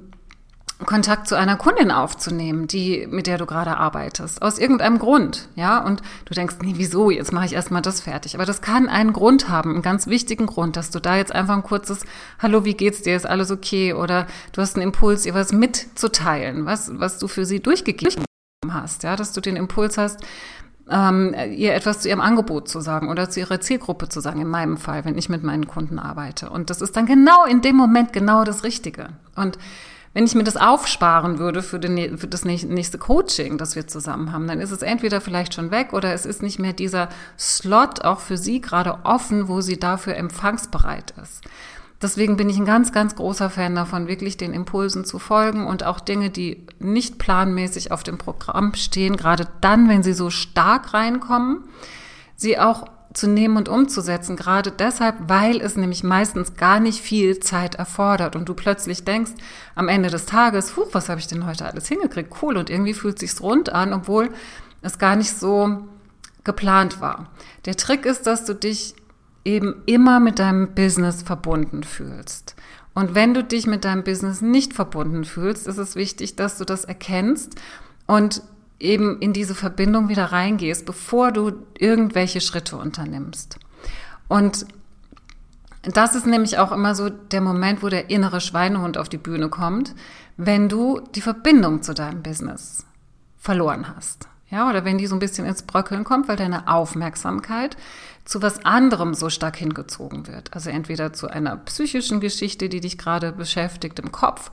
Kontakt 0.84 1.26
zu 1.26 1.36
einer 1.36 1.56
Kundin 1.56 1.90
aufzunehmen, 1.90 2.66
die 2.66 3.06
mit 3.10 3.26
der 3.26 3.38
du 3.38 3.46
gerade 3.46 3.78
arbeitest, 3.78 4.42
aus 4.42 4.58
irgendeinem 4.58 4.98
Grund, 4.98 5.48
ja, 5.54 5.78
und 5.78 6.02
du 6.26 6.34
denkst, 6.34 6.56
nee, 6.62 6.74
wieso, 6.76 7.10
jetzt 7.10 7.32
mache 7.32 7.46
ich 7.46 7.54
erstmal 7.54 7.80
das 7.80 8.02
fertig, 8.02 8.34
aber 8.34 8.44
das 8.44 8.60
kann 8.60 8.88
einen 8.88 9.14
Grund 9.14 9.48
haben, 9.48 9.70
einen 9.70 9.82
ganz 9.82 10.06
wichtigen 10.06 10.46
Grund, 10.46 10.76
dass 10.76 10.90
du 10.90 11.00
da 11.00 11.16
jetzt 11.16 11.34
einfach 11.34 11.54
ein 11.54 11.62
kurzes 11.62 12.04
Hallo, 12.38 12.66
wie 12.66 12.74
geht's 12.74 13.00
dir, 13.00 13.16
ist 13.16 13.26
alles 13.26 13.50
okay? 13.50 13.94
Oder 13.94 14.26
du 14.52 14.60
hast 14.60 14.76
einen 14.76 14.82
Impuls, 14.82 15.24
ihr 15.24 15.34
was 15.34 15.52
mitzuteilen, 15.52 16.66
was 16.66 16.90
was 16.98 17.18
du 17.18 17.26
für 17.26 17.46
sie 17.46 17.60
durchgegeben 17.60 18.24
hast, 18.68 19.02
ja, 19.02 19.16
dass 19.16 19.32
du 19.32 19.40
den 19.40 19.56
Impuls 19.56 19.96
hast, 19.96 20.20
ähm, 20.90 21.34
ihr 21.52 21.74
etwas 21.74 22.00
zu 22.00 22.08
ihrem 22.08 22.20
Angebot 22.20 22.68
zu 22.68 22.80
sagen 22.80 23.08
oder 23.08 23.30
zu 23.30 23.40
ihrer 23.40 23.60
Zielgruppe 23.60 24.08
zu 24.08 24.20
sagen, 24.20 24.40
in 24.40 24.48
meinem 24.48 24.76
Fall, 24.76 25.04
wenn 25.04 25.16
ich 25.16 25.28
mit 25.28 25.42
meinen 25.42 25.66
Kunden 25.66 25.98
arbeite. 25.98 26.50
Und 26.50 26.70
das 26.70 26.80
ist 26.82 26.96
dann 26.96 27.06
genau 27.06 27.44
in 27.46 27.62
dem 27.62 27.76
Moment 27.76 28.12
genau 28.12 28.44
das 28.44 28.62
Richtige. 28.62 29.08
Und 29.34 29.58
wenn 30.16 30.24
ich 30.24 30.34
mir 30.34 30.44
das 30.44 30.56
aufsparen 30.56 31.38
würde 31.38 31.62
für, 31.62 31.78
den, 31.78 32.16
für, 32.16 32.26
das 32.26 32.46
nächste 32.46 32.96
Coaching, 32.96 33.58
das 33.58 33.76
wir 33.76 33.86
zusammen 33.86 34.32
haben, 34.32 34.46
dann 34.46 34.62
ist 34.62 34.70
es 34.70 34.80
entweder 34.80 35.20
vielleicht 35.20 35.52
schon 35.52 35.70
weg 35.70 35.92
oder 35.92 36.14
es 36.14 36.24
ist 36.24 36.42
nicht 36.42 36.58
mehr 36.58 36.72
dieser 36.72 37.10
Slot 37.38 38.02
auch 38.02 38.20
für 38.20 38.38
sie 38.38 38.62
gerade 38.62 39.00
offen, 39.02 39.46
wo 39.46 39.60
sie 39.60 39.78
dafür 39.78 40.16
empfangsbereit 40.16 41.12
ist. 41.22 41.44
Deswegen 42.00 42.38
bin 42.38 42.48
ich 42.48 42.56
ein 42.56 42.64
ganz, 42.64 42.92
ganz 42.92 43.14
großer 43.14 43.50
Fan 43.50 43.74
davon, 43.74 44.08
wirklich 44.08 44.38
den 44.38 44.54
Impulsen 44.54 45.04
zu 45.04 45.18
folgen 45.18 45.66
und 45.66 45.84
auch 45.84 46.00
Dinge, 46.00 46.30
die 46.30 46.64
nicht 46.78 47.18
planmäßig 47.18 47.92
auf 47.92 48.02
dem 48.02 48.16
Programm 48.16 48.72
stehen, 48.72 49.18
gerade 49.18 49.46
dann, 49.60 49.86
wenn 49.90 50.02
sie 50.02 50.14
so 50.14 50.30
stark 50.30 50.94
reinkommen, 50.94 51.64
sie 52.36 52.58
auch 52.58 52.86
zu 53.16 53.28
nehmen 53.28 53.56
und 53.56 53.68
umzusetzen. 53.68 54.36
Gerade 54.36 54.70
deshalb, 54.70 55.16
weil 55.26 55.60
es 55.60 55.76
nämlich 55.76 56.04
meistens 56.04 56.54
gar 56.56 56.80
nicht 56.80 57.00
viel 57.00 57.40
Zeit 57.40 57.76
erfordert 57.76 58.36
und 58.36 58.48
du 58.48 58.54
plötzlich 58.54 59.04
denkst 59.04 59.32
am 59.74 59.88
Ende 59.88 60.10
des 60.10 60.26
Tages, 60.26 60.76
huch, 60.76 60.88
was 60.92 61.08
habe 61.08 61.20
ich 61.20 61.26
denn 61.26 61.46
heute 61.46 61.66
alles 61.66 61.88
hingekriegt? 61.88 62.34
Cool. 62.42 62.56
Und 62.56 62.68
irgendwie 62.68 62.94
fühlt 62.94 63.18
sich's 63.18 63.40
rund 63.40 63.72
an, 63.72 63.92
obwohl 63.92 64.30
es 64.82 64.98
gar 64.98 65.16
nicht 65.16 65.32
so 65.34 65.86
geplant 66.44 67.00
war. 67.00 67.30
Der 67.64 67.76
Trick 67.76 68.04
ist, 68.04 68.26
dass 68.26 68.44
du 68.44 68.54
dich 68.54 68.94
eben 69.44 69.82
immer 69.86 70.20
mit 70.20 70.38
deinem 70.38 70.74
Business 70.74 71.22
verbunden 71.22 71.84
fühlst. 71.84 72.54
Und 72.94 73.14
wenn 73.14 73.34
du 73.34 73.42
dich 73.42 73.66
mit 73.66 73.84
deinem 73.84 74.04
Business 74.04 74.40
nicht 74.40 74.72
verbunden 74.72 75.24
fühlst, 75.24 75.66
ist 75.66 75.78
es 75.78 75.96
wichtig, 75.96 76.36
dass 76.36 76.58
du 76.58 76.64
das 76.64 76.84
erkennst 76.84 77.54
und 78.06 78.42
eben 78.78 79.20
in 79.20 79.32
diese 79.32 79.54
Verbindung 79.54 80.08
wieder 80.08 80.26
reingehst, 80.26 80.84
bevor 80.86 81.32
du 81.32 81.52
irgendwelche 81.78 82.40
Schritte 82.40 82.76
unternimmst. 82.76 83.58
Und 84.28 84.66
das 85.82 86.14
ist 86.14 86.26
nämlich 86.26 86.58
auch 86.58 86.72
immer 86.72 86.94
so 86.94 87.08
der 87.08 87.40
Moment, 87.40 87.82
wo 87.82 87.88
der 87.88 88.10
innere 88.10 88.40
Schweinehund 88.40 88.98
auf 88.98 89.08
die 89.08 89.18
Bühne 89.18 89.48
kommt, 89.48 89.94
wenn 90.36 90.68
du 90.68 91.00
die 91.14 91.20
Verbindung 91.20 91.82
zu 91.82 91.94
deinem 91.94 92.22
Business 92.22 92.84
verloren 93.38 93.94
hast. 93.94 94.28
Ja, 94.48 94.68
oder 94.68 94.84
wenn 94.84 94.98
die 94.98 95.06
so 95.06 95.16
ein 95.16 95.20
bisschen 95.20 95.46
ins 95.46 95.62
Bröckeln 95.62 96.04
kommt, 96.04 96.28
weil 96.28 96.36
deine 96.36 96.68
Aufmerksamkeit 96.68 97.76
zu 98.24 98.42
was 98.42 98.64
anderem 98.64 99.14
so 99.14 99.30
stark 99.30 99.56
hingezogen 99.56 100.26
wird. 100.26 100.52
Also 100.54 100.70
entweder 100.70 101.12
zu 101.12 101.28
einer 101.28 101.56
psychischen 101.56 102.20
Geschichte, 102.20 102.68
die 102.68 102.80
dich 102.80 102.98
gerade 102.98 103.32
beschäftigt 103.32 103.98
im 103.98 104.12
Kopf, 104.12 104.50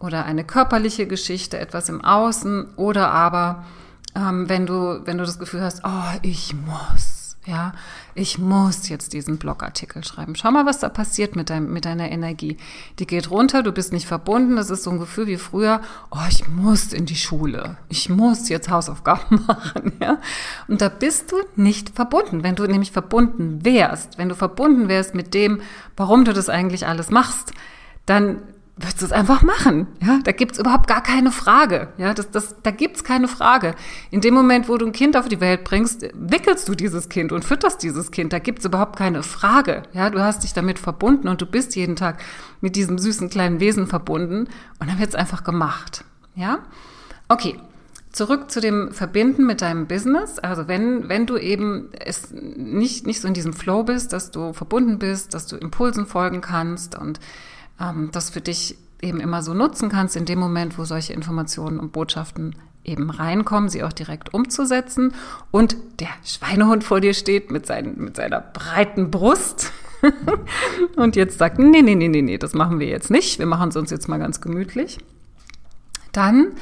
oder 0.00 0.24
eine 0.24 0.44
körperliche 0.44 1.06
Geschichte, 1.06 1.58
etwas 1.58 1.88
im 1.88 2.04
Außen, 2.04 2.74
oder 2.76 3.10
aber 3.10 3.64
ähm, 4.14 4.48
wenn 4.48 4.66
du 4.66 5.00
wenn 5.04 5.18
du 5.18 5.24
das 5.24 5.38
Gefühl 5.38 5.62
hast, 5.62 5.82
oh, 5.84 6.18
ich 6.22 6.54
muss 6.54 7.18
ja, 7.48 7.72
ich 8.14 8.38
muss 8.38 8.90
jetzt 8.90 9.14
diesen 9.14 9.38
Blogartikel 9.38 10.04
schreiben. 10.04 10.36
Schau 10.36 10.50
mal, 10.50 10.66
was 10.66 10.80
da 10.80 10.90
passiert 10.90 11.34
mit, 11.34 11.48
deinem, 11.48 11.72
mit 11.72 11.86
deiner 11.86 12.10
Energie. 12.10 12.58
Die 12.98 13.06
geht 13.06 13.30
runter, 13.30 13.62
du 13.62 13.72
bist 13.72 13.90
nicht 13.90 14.06
verbunden. 14.06 14.56
Das 14.56 14.68
ist 14.68 14.82
so 14.82 14.90
ein 14.90 14.98
Gefühl 14.98 15.28
wie 15.28 15.38
früher, 15.38 15.80
oh, 16.10 16.18
ich 16.28 16.46
muss 16.46 16.92
in 16.92 17.06
die 17.06 17.16
Schule. 17.16 17.78
Ich 17.88 18.10
muss 18.10 18.50
jetzt 18.50 18.68
Hausaufgaben 18.68 19.44
machen. 19.46 19.92
Ja? 19.98 20.18
Und 20.68 20.82
da 20.82 20.90
bist 20.90 21.32
du 21.32 21.36
nicht 21.56 21.96
verbunden. 21.96 22.42
Wenn 22.42 22.54
du 22.54 22.66
nämlich 22.66 22.92
verbunden 22.92 23.64
wärst, 23.64 24.18
wenn 24.18 24.28
du 24.28 24.34
verbunden 24.34 24.88
wärst 24.88 25.14
mit 25.14 25.32
dem, 25.32 25.62
warum 25.96 26.26
du 26.26 26.34
das 26.34 26.50
eigentlich 26.50 26.86
alles 26.86 27.10
machst, 27.10 27.52
dann 28.04 28.42
würdest 28.78 29.00
du 29.02 29.06
es 29.06 29.12
einfach 29.12 29.42
machen. 29.42 29.88
Ja, 30.00 30.20
da 30.22 30.32
gibt's 30.32 30.58
überhaupt 30.58 30.86
gar 30.86 31.02
keine 31.02 31.32
Frage. 31.32 31.88
Ja, 31.98 32.14
das, 32.14 32.30
das, 32.30 32.56
da 32.62 32.70
gibt's 32.70 33.02
keine 33.02 33.26
Frage. 33.26 33.74
In 34.10 34.20
dem 34.20 34.34
Moment, 34.34 34.68
wo 34.68 34.76
du 34.76 34.86
ein 34.86 34.92
Kind 34.92 35.16
auf 35.16 35.28
die 35.28 35.40
Welt 35.40 35.64
bringst, 35.64 36.06
wickelst 36.14 36.68
du 36.68 36.74
dieses 36.74 37.08
Kind 37.08 37.32
und 37.32 37.44
fütterst 37.44 37.82
dieses 37.82 38.10
Kind. 38.10 38.32
Da 38.32 38.38
gibt's 38.38 38.64
überhaupt 38.64 38.96
keine 38.96 39.22
Frage. 39.22 39.82
Ja, 39.92 40.10
du 40.10 40.20
hast 40.20 40.44
dich 40.44 40.52
damit 40.52 40.78
verbunden 40.78 41.28
und 41.28 41.40
du 41.40 41.46
bist 41.46 41.74
jeden 41.74 41.96
Tag 41.96 42.20
mit 42.60 42.76
diesem 42.76 42.98
süßen 42.98 43.28
kleinen 43.30 43.60
Wesen 43.60 43.86
verbunden 43.86 44.48
und 44.78 44.88
dann 44.88 44.98
wird's 44.98 45.16
einfach 45.16 45.42
gemacht. 45.44 46.04
Ja, 46.34 46.60
okay. 47.28 47.58
Zurück 48.10 48.50
zu 48.50 48.60
dem 48.60 48.90
Verbinden 48.92 49.44
mit 49.44 49.60
deinem 49.60 49.86
Business. 49.86 50.38
Also 50.38 50.66
wenn, 50.66 51.10
wenn 51.10 51.26
du 51.26 51.36
eben 51.36 51.90
es 51.92 52.32
nicht, 52.32 53.06
nicht 53.06 53.20
so 53.20 53.28
in 53.28 53.34
diesem 53.34 53.52
Flow 53.52 53.84
bist, 53.84 54.14
dass 54.14 54.30
du 54.30 54.54
verbunden 54.54 54.98
bist, 54.98 55.34
dass 55.34 55.46
du 55.46 55.56
Impulsen 55.56 56.06
folgen 56.06 56.40
kannst 56.40 56.96
und 56.96 57.20
ähm, 57.80 58.10
das 58.12 58.30
für 58.30 58.40
dich 58.40 58.76
eben 59.00 59.20
immer 59.20 59.42
so 59.42 59.54
nutzen 59.54 59.88
kannst, 59.88 60.16
in 60.16 60.24
dem 60.24 60.38
Moment, 60.38 60.78
wo 60.78 60.84
solche 60.84 61.12
Informationen 61.12 61.78
und 61.78 61.92
Botschaften 61.92 62.56
eben 62.84 63.10
reinkommen, 63.10 63.68
sie 63.68 63.84
auch 63.84 63.92
direkt 63.92 64.34
umzusetzen. 64.34 65.14
Und 65.50 65.76
der 66.00 66.08
Schweinehund 66.24 66.84
vor 66.84 67.00
dir 67.00 67.14
steht 67.14 67.50
mit, 67.50 67.66
seinen, 67.66 68.02
mit 68.02 68.16
seiner 68.16 68.40
breiten 68.40 69.10
Brust 69.10 69.72
und 70.96 71.16
jetzt 71.16 71.38
sagt, 71.38 71.58
nee, 71.58 71.82
nee, 71.82 71.94
nee, 71.94 72.08
nee, 72.08 72.22
nee, 72.22 72.38
das 72.38 72.54
machen 72.54 72.80
wir 72.80 72.88
jetzt 72.88 73.10
nicht, 73.10 73.38
wir 73.38 73.46
machen 73.46 73.68
es 73.68 73.76
uns 73.76 73.90
jetzt 73.90 74.08
mal 74.08 74.18
ganz 74.18 74.40
gemütlich, 74.40 74.98
dann 76.12 76.52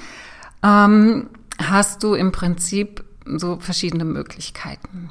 ähm, 0.62 1.28
hast 1.62 2.02
du 2.02 2.14
im 2.14 2.32
Prinzip 2.32 3.04
so 3.26 3.58
verschiedene 3.58 4.04
Möglichkeiten. 4.04 5.10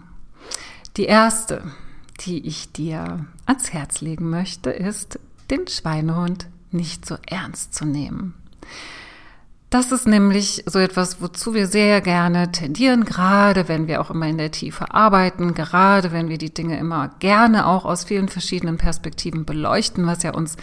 Die 0.97 1.05
erste, 1.05 1.61
die 2.21 2.45
ich 2.47 2.71
dir 2.71 3.25
ans 3.45 3.73
Herz 3.73 4.01
legen 4.01 4.29
möchte, 4.29 4.69
ist, 4.69 5.19
den 5.49 5.67
Schweinehund 5.67 6.47
nicht 6.71 7.05
so 7.05 7.17
ernst 7.27 7.73
zu 7.73 7.85
nehmen. 7.85 8.33
Das 9.75 9.91
ist 9.91 10.07
nämlich 10.07 10.63
so 10.67 10.79
etwas, 10.79 11.21
wozu 11.21 11.53
wir 11.53 11.67
sehr 11.67 11.99
gerne 11.99 12.51
tendieren, 12.51 13.03
gerade 13.03 13.67
wenn 13.67 13.87
wir 13.87 13.99
auch 13.99 14.09
immer 14.09 14.27
in 14.27 14.37
der 14.37 14.51
Tiefe 14.51 14.93
arbeiten, 14.93 15.53
gerade 15.53 16.11
wenn 16.11 16.29
wir 16.29 16.37
die 16.37 16.53
Dinge 16.53 16.77
immer 16.77 17.09
gerne 17.19 17.65
auch 17.65 17.83
aus 17.83 18.05
vielen 18.05 18.29
verschiedenen 18.29 18.77
Perspektiven 18.77 19.43
beleuchten, 19.43 20.05
was 20.05 20.23
ja 20.23 20.33
uns 20.33 20.55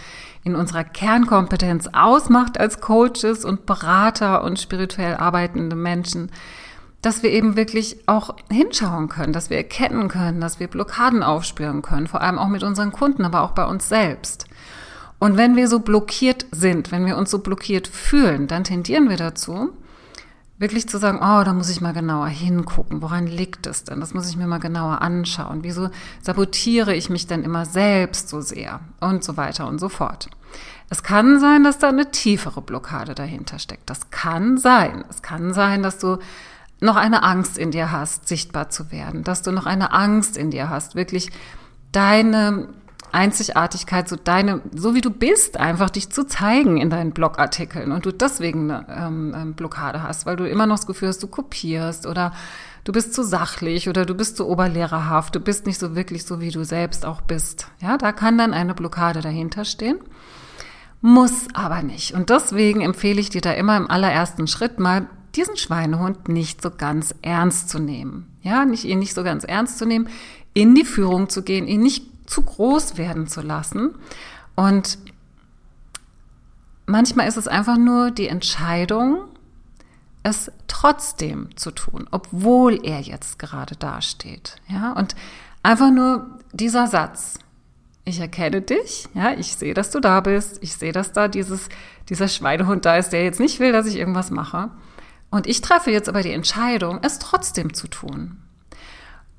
in 0.45 0.55
unserer 0.55 0.85
Kernkompetenz 0.85 1.91
ausmacht 1.93 2.59
als 2.59 2.81
Coaches 2.81 3.45
und 3.45 3.67
Berater 3.67 4.45
und 4.45 4.59
spirituell 4.59 5.17
arbeitende 5.17 5.77
Menschen, 5.77 6.31
dass 7.03 7.23
wir 7.23 7.31
eben 7.33 7.57
wirklich 7.57 7.97
auch 8.07 8.37
hinschauen 8.51 9.09
können, 9.09 9.33
dass 9.33 9.51
wir 9.51 9.57
erkennen 9.57 10.09
können, 10.09 10.41
dass 10.41 10.61
wir 10.61 10.69
Blockaden 10.69 11.23
aufspüren 11.23 11.83
können, 11.83 12.07
vor 12.07 12.23
allem 12.23 12.39
auch 12.39 12.49
mit 12.49 12.63
unseren 12.63 12.93
Kunden, 12.93 13.25
aber 13.25 13.43
auch 13.43 13.51
bei 13.51 13.67
uns 13.67 13.89
selbst. 13.89 14.47
Und 15.23 15.37
wenn 15.37 15.55
wir 15.55 15.69
so 15.69 15.79
blockiert 15.79 16.47
sind, 16.51 16.91
wenn 16.91 17.07
wir 17.07 17.17
uns 17.17 17.31
so 17.31 17.39
blockiert 17.39 17.87
fühlen, 17.87 18.49
dann 18.49 18.65
tendieren 18.65 19.09
wir 19.09 19.17
dazu, 19.17 19.71
wirklich 20.59 20.89
zu 20.89 20.99
sagen, 20.99 21.19
oh, 21.19 21.45
da 21.45 21.53
muss 21.53 21.71
ich 21.71 21.81
mal 21.81 21.93
genauer 21.93 22.27
hingucken. 22.27 23.03
Woran 23.03 23.29
liegt 23.29 23.69
es 23.69 23.85
denn? 23.85 24.01
Das 24.01 24.15
muss 24.15 24.29
ich 24.29 24.37
mir 24.37 24.49
mal 24.49 24.59
genauer 24.59 25.01
anschauen. 25.01 25.61
Wieso 25.63 25.91
sabotiere 26.23 26.97
ich 26.97 27.09
mich 27.09 27.29
denn 27.29 27.45
immer 27.45 27.67
selbst 27.67 28.31
so 28.31 28.41
sehr? 28.41 28.81
Und 28.99 29.23
so 29.23 29.37
weiter 29.37 29.69
und 29.69 29.79
so 29.79 29.89
fort. 29.89 30.29
Es 30.91 31.05
kann 31.05 31.39
sein, 31.39 31.63
dass 31.63 31.79
da 31.79 31.91
eine 31.91 32.11
tiefere 32.11 32.61
Blockade 32.61 33.15
dahinter 33.15 33.61
steckt. 33.61 33.91
Das 33.91 34.11
kann 34.11 34.59
sein. 34.59 35.05
Es 35.09 35.23
kann 35.23 35.55
sein, 35.55 35.85
dass 35.85 35.99
du 35.99 36.19
noch 36.81 36.97
eine 36.97 37.23
Angst 37.23 37.59
in 37.59 37.71
dir 37.71 37.93
hast, 37.93 38.27
sichtbar 38.27 38.71
zu 38.71 38.91
werden, 38.91 39.23
dass 39.23 39.43
du 39.43 39.53
noch 39.53 39.67
eine 39.67 39.93
Angst 39.93 40.37
in 40.37 40.51
dir 40.51 40.69
hast, 40.69 40.97
wirklich 40.97 41.31
deine 41.93 42.71
Einzigartigkeit, 43.13 44.09
so 44.09 44.17
deine, 44.17 44.63
so 44.75 44.95
wie 44.95 45.01
du 45.01 45.11
bist, 45.11 45.59
einfach 45.59 45.91
dich 45.91 46.11
zu 46.11 46.27
zeigen 46.27 46.79
in 46.79 46.91
deinen 46.91 47.13
Blogartikeln 47.13 47.93
und 47.93 48.07
du 48.07 48.13
deswegen 48.13 48.71
eine 48.71 48.87
ähm, 48.89 49.35
ähm, 49.37 49.55
Blockade 49.55 50.03
hast, 50.03 50.27
weil 50.27 50.37
du 50.37 50.49
immer 50.49 50.67
noch 50.67 50.77
das 50.77 50.87
Gefühl 50.87 51.09
hast, 51.09 51.23
du 51.23 51.27
kopierst 51.27 52.07
oder 52.07 52.33
du 52.85 52.93
bist 52.93 53.15
zu 53.15 53.23
sachlich 53.23 53.89
oder 53.89 54.07
du 54.07 54.15
bist 54.15 54.37
zu 54.37 54.49
oberlehrerhaft, 54.49 55.35
du 55.35 55.41
bist 55.41 55.67
nicht 55.67 55.79
so 55.79 55.95
wirklich 55.95 56.25
so, 56.25 56.41
wie 56.41 56.51
du 56.51 56.65
selbst 56.65 57.05
auch 57.05 57.21
bist. 57.21 57.69
Ja, 57.81 57.99
da 57.99 58.13
kann 58.13 58.39
dann 58.39 58.55
eine 58.55 58.75
Blockade 58.75 59.21
dahinter 59.21 59.65
stehen. 59.65 59.99
Muss 61.03 61.49
aber 61.53 61.83
nicht. 61.83 62.15
Und 62.15 62.31
deswegen 62.31 62.81
empfehle 62.81 63.21
ich 63.21 63.29
dir 63.29 63.41
da 63.41 63.53
immer 63.53 63.77
im 63.77 63.91
allerersten 63.91 64.47
Schritt 64.47 64.79
mal 64.79 65.09
diesen 65.35 65.57
Schweinehund 65.57 66.29
nicht 66.29 66.63
so 66.63 66.71
ganz 66.71 67.15
ernst 67.23 67.69
zu 67.69 67.79
nehmen. 67.79 68.29
Ja, 68.43 68.65
nicht 68.65 68.85
ihn 68.85 69.01
nicht 69.01 69.15
so 69.15 69.23
ganz 69.23 69.45
ernst 69.45 69.79
zu 69.79 69.87
nehmen, 69.87 70.09
in 70.55 70.75
die 70.75 70.85
Führung 70.85 71.29
zu 71.29 71.43
gehen, 71.43 71.67
ihn 71.67 71.83
nicht 71.83 72.12
zu 72.33 72.43
groß 72.43 72.97
werden 72.97 73.27
zu 73.27 73.43
lassen. 73.43 73.95
Und 74.55 74.99
manchmal 76.87 77.29
ist 77.29 77.37
es 77.37 77.47
einfach 77.47 77.77
nur 77.77 78.11
die 78.11 78.29
Entscheidung, 78.29 79.25
es 80.23 80.51
trotzdem 80.67 81.55
zu 81.57 81.73
tun, 81.73 82.09
obwohl 82.11 82.85
er 82.85 83.01
jetzt 83.01 83.39
gerade 83.39 83.77
dasteht. 83.77 84.57
Ja, 84.69 84.93
und 84.93 85.15
einfach 85.63 85.91
nur 85.91 86.39
dieser 86.53 86.87
Satz. 86.87 87.39
Ich 88.05 88.19
erkenne 88.19 88.63
dich, 88.63 89.09
ja, 89.15 89.33
ich 89.33 89.55
sehe, 89.55 89.75
dass 89.75 89.91
du 89.91 90.01
da 90.01 90.21
bist, 90.21 90.59
ich 90.61 90.75
sehe, 90.75 90.93
dass 90.93 91.13
da 91.13 91.29
dieses, 91.29 91.69
dieser 92.09 92.27
Schweinehund 92.27 92.85
da 92.85 92.97
ist, 92.97 93.11
der 93.11 93.23
jetzt 93.23 93.39
nicht 93.39 93.61
will, 93.61 93.71
dass 93.71 93.87
ich 93.87 93.97
irgendwas 93.97 94.31
mache. 94.31 94.71
Und 95.31 95.47
ich 95.47 95.61
treffe 95.61 95.91
jetzt 95.91 96.09
aber 96.09 96.23
die 96.23 96.33
Entscheidung, 96.33 96.99
es 97.03 97.21
trotzdem 97.21 97.75
zu 97.75 97.87
tun. 97.89 98.42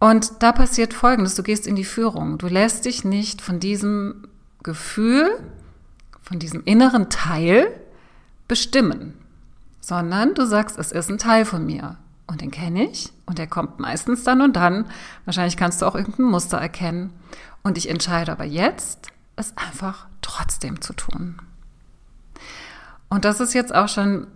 Und 0.04 0.44
da 0.44 0.52
passiert 0.52 0.94
Folgendes, 0.94 1.36
du 1.36 1.44
gehst 1.44 1.66
in 1.66 1.78
die 1.78 1.86
Führung. 1.86 2.38
Du 2.38 2.48
lässt 2.48 2.84
dich 2.84 3.06
nicht 3.06 3.42
von 3.42 3.62
diesem 3.62 4.28
Gefühl, 4.62 5.30
von 6.22 6.40
diesem 6.40 6.62
inneren 6.66 7.10
Teil 7.10 7.68
bestimmen, 8.50 9.14
sondern 9.80 10.34
du 10.34 10.46
sagst, 10.46 10.78
es 10.78 10.92
ist 10.92 11.10
ein 11.10 11.20
Teil 11.20 11.46
von 11.46 11.66
mir. 11.66 11.96
Und 12.28 12.42
den 12.42 12.52
kenne 12.52 12.84
ich 12.84 13.14
und 13.26 13.38
der 13.38 13.48
kommt 13.48 13.80
meistens 13.80 14.26
dann 14.26 14.42
und 14.42 14.58
dann. 14.58 14.90
Wahrscheinlich 15.24 15.56
kannst 15.56 15.82
du 15.82 15.86
auch 15.86 15.96
irgendein 15.96 16.26
Muster 16.26 16.58
erkennen. 16.58 17.14
Und 17.62 17.78
ich 17.78 17.90
entscheide 17.90 18.34
aber 18.34 18.44
jetzt, 18.44 19.08
es 19.38 19.56
einfach 19.56 20.08
trotzdem 20.22 20.82
zu 20.82 20.92
tun. 20.92 21.38
Und 23.08 23.24
das 23.24 23.40
ist 23.40 23.54
jetzt 23.54 23.74
auch 23.74 23.88
schon 23.88 24.28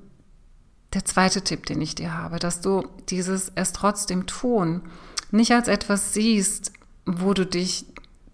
der 0.93 1.03
zweite 1.03 1.41
Tipp, 1.41 1.65
den 1.65 1.81
ich 1.81 1.93
dir 1.93 2.17
habe, 2.17 2.39
dass 2.39 2.61
du 2.61 2.87
dieses 3.09 3.51
es 3.55 3.73
trotzdem 3.73 4.27
tun 4.27 4.83
nicht 5.31 5.51
als 5.51 5.67
etwas 5.67 6.13
siehst, 6.13 6.71
wo 7.05 7.33
du 7.33 7.45
dich 7.45 7.85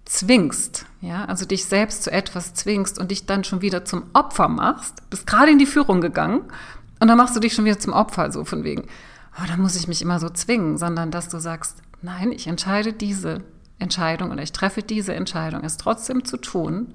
zwingst, 0.05 0.85
ja, 1.01 1.25
also 1.25 1.45
dich 1.45 1.65
selbst 1.65 2.03
zu 2.03 2.11
etwas 2.11 2.53
zwingst 2.53 2.99
und 2.99 3.11
dich 3.11 3.25
dann 3.25 3.43
schon 3.43 3.61
wieder 3.61 3.85
zum 3.85 4.03
Opfer 4.13 4.47
machst, 4.47 5.09
bist 5.09 5.25
gerade 5.25 5.51
in 5.51 5.59
die 5.59 5.65
Führung 5.65 6.01
gegangen 6.01 6.41
und 6.99 7.07
dann 7.07 7.17
machst 7.17 7.35
du 7.35 7.39
dich 7.39 7.53
schon 7.53 7.65
wieder 7.65 7.79
zum 7.79 7.93
Opfer, 7.93 8.31
so 8.31 8.43
von 8.43 8.63
wegen, 8.63 8.83
oh, 9.37 9.45
da 9.47 9.57
muss 9.57 9.75
ich 9.75 9.87
mich 9.87 10.01
immer 10.01 10.19
so 10.19 10.29
zwingen, 10.29 10.77
sondern 10.77 11.11
dass 11.11 11.29
du 11.29 11.39
sagst, 11.39 11.77
nein, 12.01 12.31
ich 12.31 12.47
entscheide 12.47 12.93
diese 12.93 13.43
Entscheidung 13.79 14.31
oder 14.31 14.43
ich 14.43 14.51
treffe 14.51 14.83
diese 14.83 15.13
Entscheidung, 15.13 15.63
es 15.63 15.77
trotzdem 15.77 16.25
zu 16.25 16.37
tun, 16.37 16.93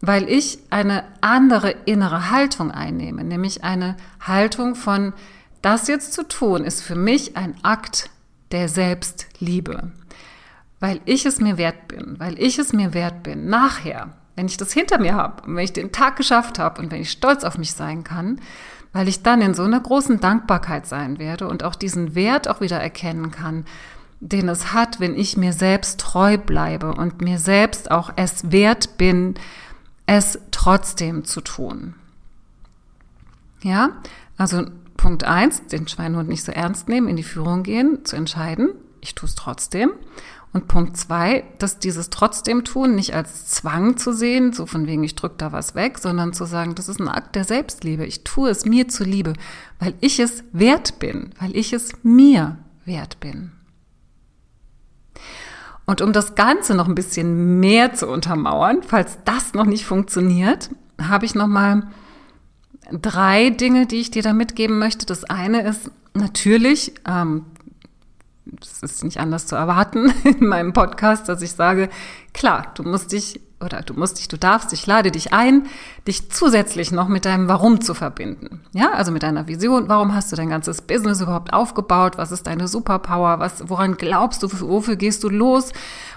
weil 0.00 0.28
ich 0.28 0.60
eine 0.70 1.04
andere 1.20 1.70
innere 1.86 2.30
Haltung 2.30 2.70
einnehme, 2.70 3.24
nämlich 3.24 3.64
eine 3.64 3.96
Haltung 4.20 4.74
von, 4.74 5.12
das 5.62 5.88
jetzt 5.88 6.12
zu 6.12 6.26
tun, 6.28 6.64
ist 6.64 6.82
für 6.82 6.94
mich 6.94 7.36
ein 7.36 7.56
Akt 7.64 8.10
der 8.52 8.68
Selbstliebe 8.68 9.92
weil 10.80 11.00
ich 11.04 11.26
es 11.26 11.40
mir 11.40 11.58
wert 11.58 11.88
bin, 11.88 12.16
weil 12.18 12.38
ich 12.40 12.58
es 12.58 12.72
mir 12.72 12.94
wert 12.94 13.22
bin, 13.22 13.48
nachher, 13.48 14.10
wenn 14.36 14.46
ich 14.46 14.56
das 14.56 14.72
hinter 14.72 14.98
mir 14.98 15.14
habe 15.14 15.42
und 15.44 15.56
wenn 15.56 15.64
ich 15.64 15.72
den 15.72 15.92
Tag 15.92 16.16
geschafft 16.16 16.58
habe 16.58 16.80
und 16.80 16.90
wenn 16.90 17.02
ich 17.02 17.10
stolz 17.10 17.44
auf 17.44 17.58
mich 17.58 17.72
sein 17.72 18.04
kann, 18.04 18.40
weil 18.92 19.08
ich 19.08 19.22
dann 19.22 19.42
in 19.42 19.54
so 19.54 19.64
einer 19.64 19.80
großen 19.80 20.20
Dankbarkeit 20.20 20.86
sein 20.86 21.18
werde 21.18 21.48
und 21.48 21.64
auch 21.64 21.74
diesen 21.74 22.14
Wert 22.14 22.48
auch 22.48 22.60
wieder 22.60 22.80
erkennen 22.80 23.30
kann, 23.30 23.64
den 24.20 24.48
es 24.48 24.72
hat, 24.72 25.00
wenn 25.00 25.16
ich 25.16 25.36
mir 25.36 25.52
selbst 25.52 26.00
treu 26.00 26.38
bleibe 26.38 26.92
und 26.92 27.20
mir 27.20 27.38
selbst 27.38 27.90
auch 27.90 28.12
es 28.16 28.50
wert 28.50 28.98
bin, 28.98 29.34
es 30.06 30.38
trotzdem 30.50 31.24
zu 31.24 31.40
tun. 31.40 31.94
Ja, 33.62 33.90
also 34.36 34.66
Punkt 34.98 35.24
eins, 35.24 35.64
den 35.66 35.88
Schweinhund 35.88 36.28
nicht 36.28 36.44
so 36.44 36.52
ernst 36.52 36.88
nehmen, 36.90 37.08
in 37.08 37.16
die 37.16 37.22
Führung 37.22 37.62
gehen, 37.62 38.04
zu 38.04 38.16
entscheiden, 38.16 38.72
ich 39.00 39.14
tue 39.14 39.28
es 39.28 39.34
trotzdem. 39.34 39.92
Und 40.52 40.66
Punkt 40.66 40.96
zwei, 40.96 41.44
dass 41.58 41.78
dieses 41.78 42.10
trotzdem 42.10 42.64
tun 42.64 42.94
nicht 42.94 43.14
als 43.14 43.46
Zwang 43.46 43.96
zu 43.96 44.12
sehen, 44.12 44.52
so 44.52 44.66
von 44.66 44.86
wegen 44.86 45.04
ich 45.04 45.14
drück 45.14 45.38
da 45.38 45.52
was 45.52 45.74
weg, 45.74 45.98
sondern 45.98 46.32
zu 46.32 46.46
sagen, 46.46 46.74
das 46.74 46.88
ist 46.88 47.00
ein 47.00 47.08
Akt 47.08 47.36
der 47.36 47.44
Selbstliebe. 47.44 48.04
Ich 48.06 48.24
tue 48.24 48.50
es 48.50 48.64
mir 48.64 48.88
zuliebe, 48.88 49.34
weil 49.78 49.94
ich 50.00 50.18
es 50.18 50.42
wert 50.52 50.98
bin, 50.98 51.30
weil 51.38 51.54
ich 51.54 51.72
es 51.72 51.92
mir 52.02 52.56
wert 52.86 53.20
bin. 53.20 53.52
Und 55.84 56.00
um 56.00 56.12
das 56.12 56.34
Ganze 56.34 56.74
noch 56.74 56.88
ein 56.88 56.94
bisschen 56.94 57.60
mehr 57.60 57.94
zu 57.94 58.08
untermauern, 58.08 58.82
falls 58.82 59.18
das 59.24 59.54
noch 59.54 59.66
nicht 59.66 59.86
funktioniert, 59.86 60.70
habe 61.00 61.24
ich 61.24 61.34
noch 61.34 61.46
mal 61.46 61.88
drei 62.90 63.50
Dinge, 63.50 63.86
die 63.86 64.00
ich 64.00 64.10
dir 64.10 64.22
da 64.22 64.32
mitgeben 64.32 64.78
möchte. 64.78 65.06
Das 65.06 65.24
eine 65.24 65.62
ist 65.62 65.90
natürlich, 66.14 66.92
ähm, 67.06 67.46
das 68.44 68.82
ist 68.82 69.04
nicht 69.04 69.20
anders 69.20 69.46
zu 69.46 69.56
erwarten 69.56 70.12
in 70.24 70.46
meinem 70.46 70.72
Podcast, 70.72 71.28
dass 71.28 71.42
ich 71.42 71.52
sage, 71.52 71.88
klar, 72.32 72.72
du 72.74 72.82
musst 72.82 73.12
dich 73.12 73.40
oder 73.60 73.82
du 73.82 73.94
musst 73.94 74.18
dich, 74.18 74.28
du 74.28 74.38
darfst, 74.38 74.72
ich 74.72 74.86
lade 74.86 75.10
dich 75.10 75.32
ein, 75.32 75.66
dich 76.06 76.30
zusätzlich 76.30 76.92
noch 76.92 77.08
mit 77.08 77.24
deinem 77.24 77.48
Warum 77.48 77.80
zu 77.80 77.92
verbinden. 77.94 78.60
Ja, 78.72 78.92
also 78.92 79.10
mit 79.10 79.24
deiner 79.24 79.48
Vision. 79.48 79.88
Warum 79.88 80.14
hast 80.14 80.30
du 80.30 80.36
dein 80.36 80.48
ganzes 80.48 80.82
Business 80.82 81.20
überhaupt 81.20 81.52
aufgebaut? 81.52 82.18
Was 82.18 82.30
ist 82.30 82.46
deine 82.46 82.68
Superpower? 82.68 83.40
Was, 83.40 83.68
woran 83.68 83.96
glaubst 83.96 84.42
du? 84.42 84.48
Wofür 84.60 84.96
gehst 84.96 85.24
du 85.24 85.28
los? 85.28 85.72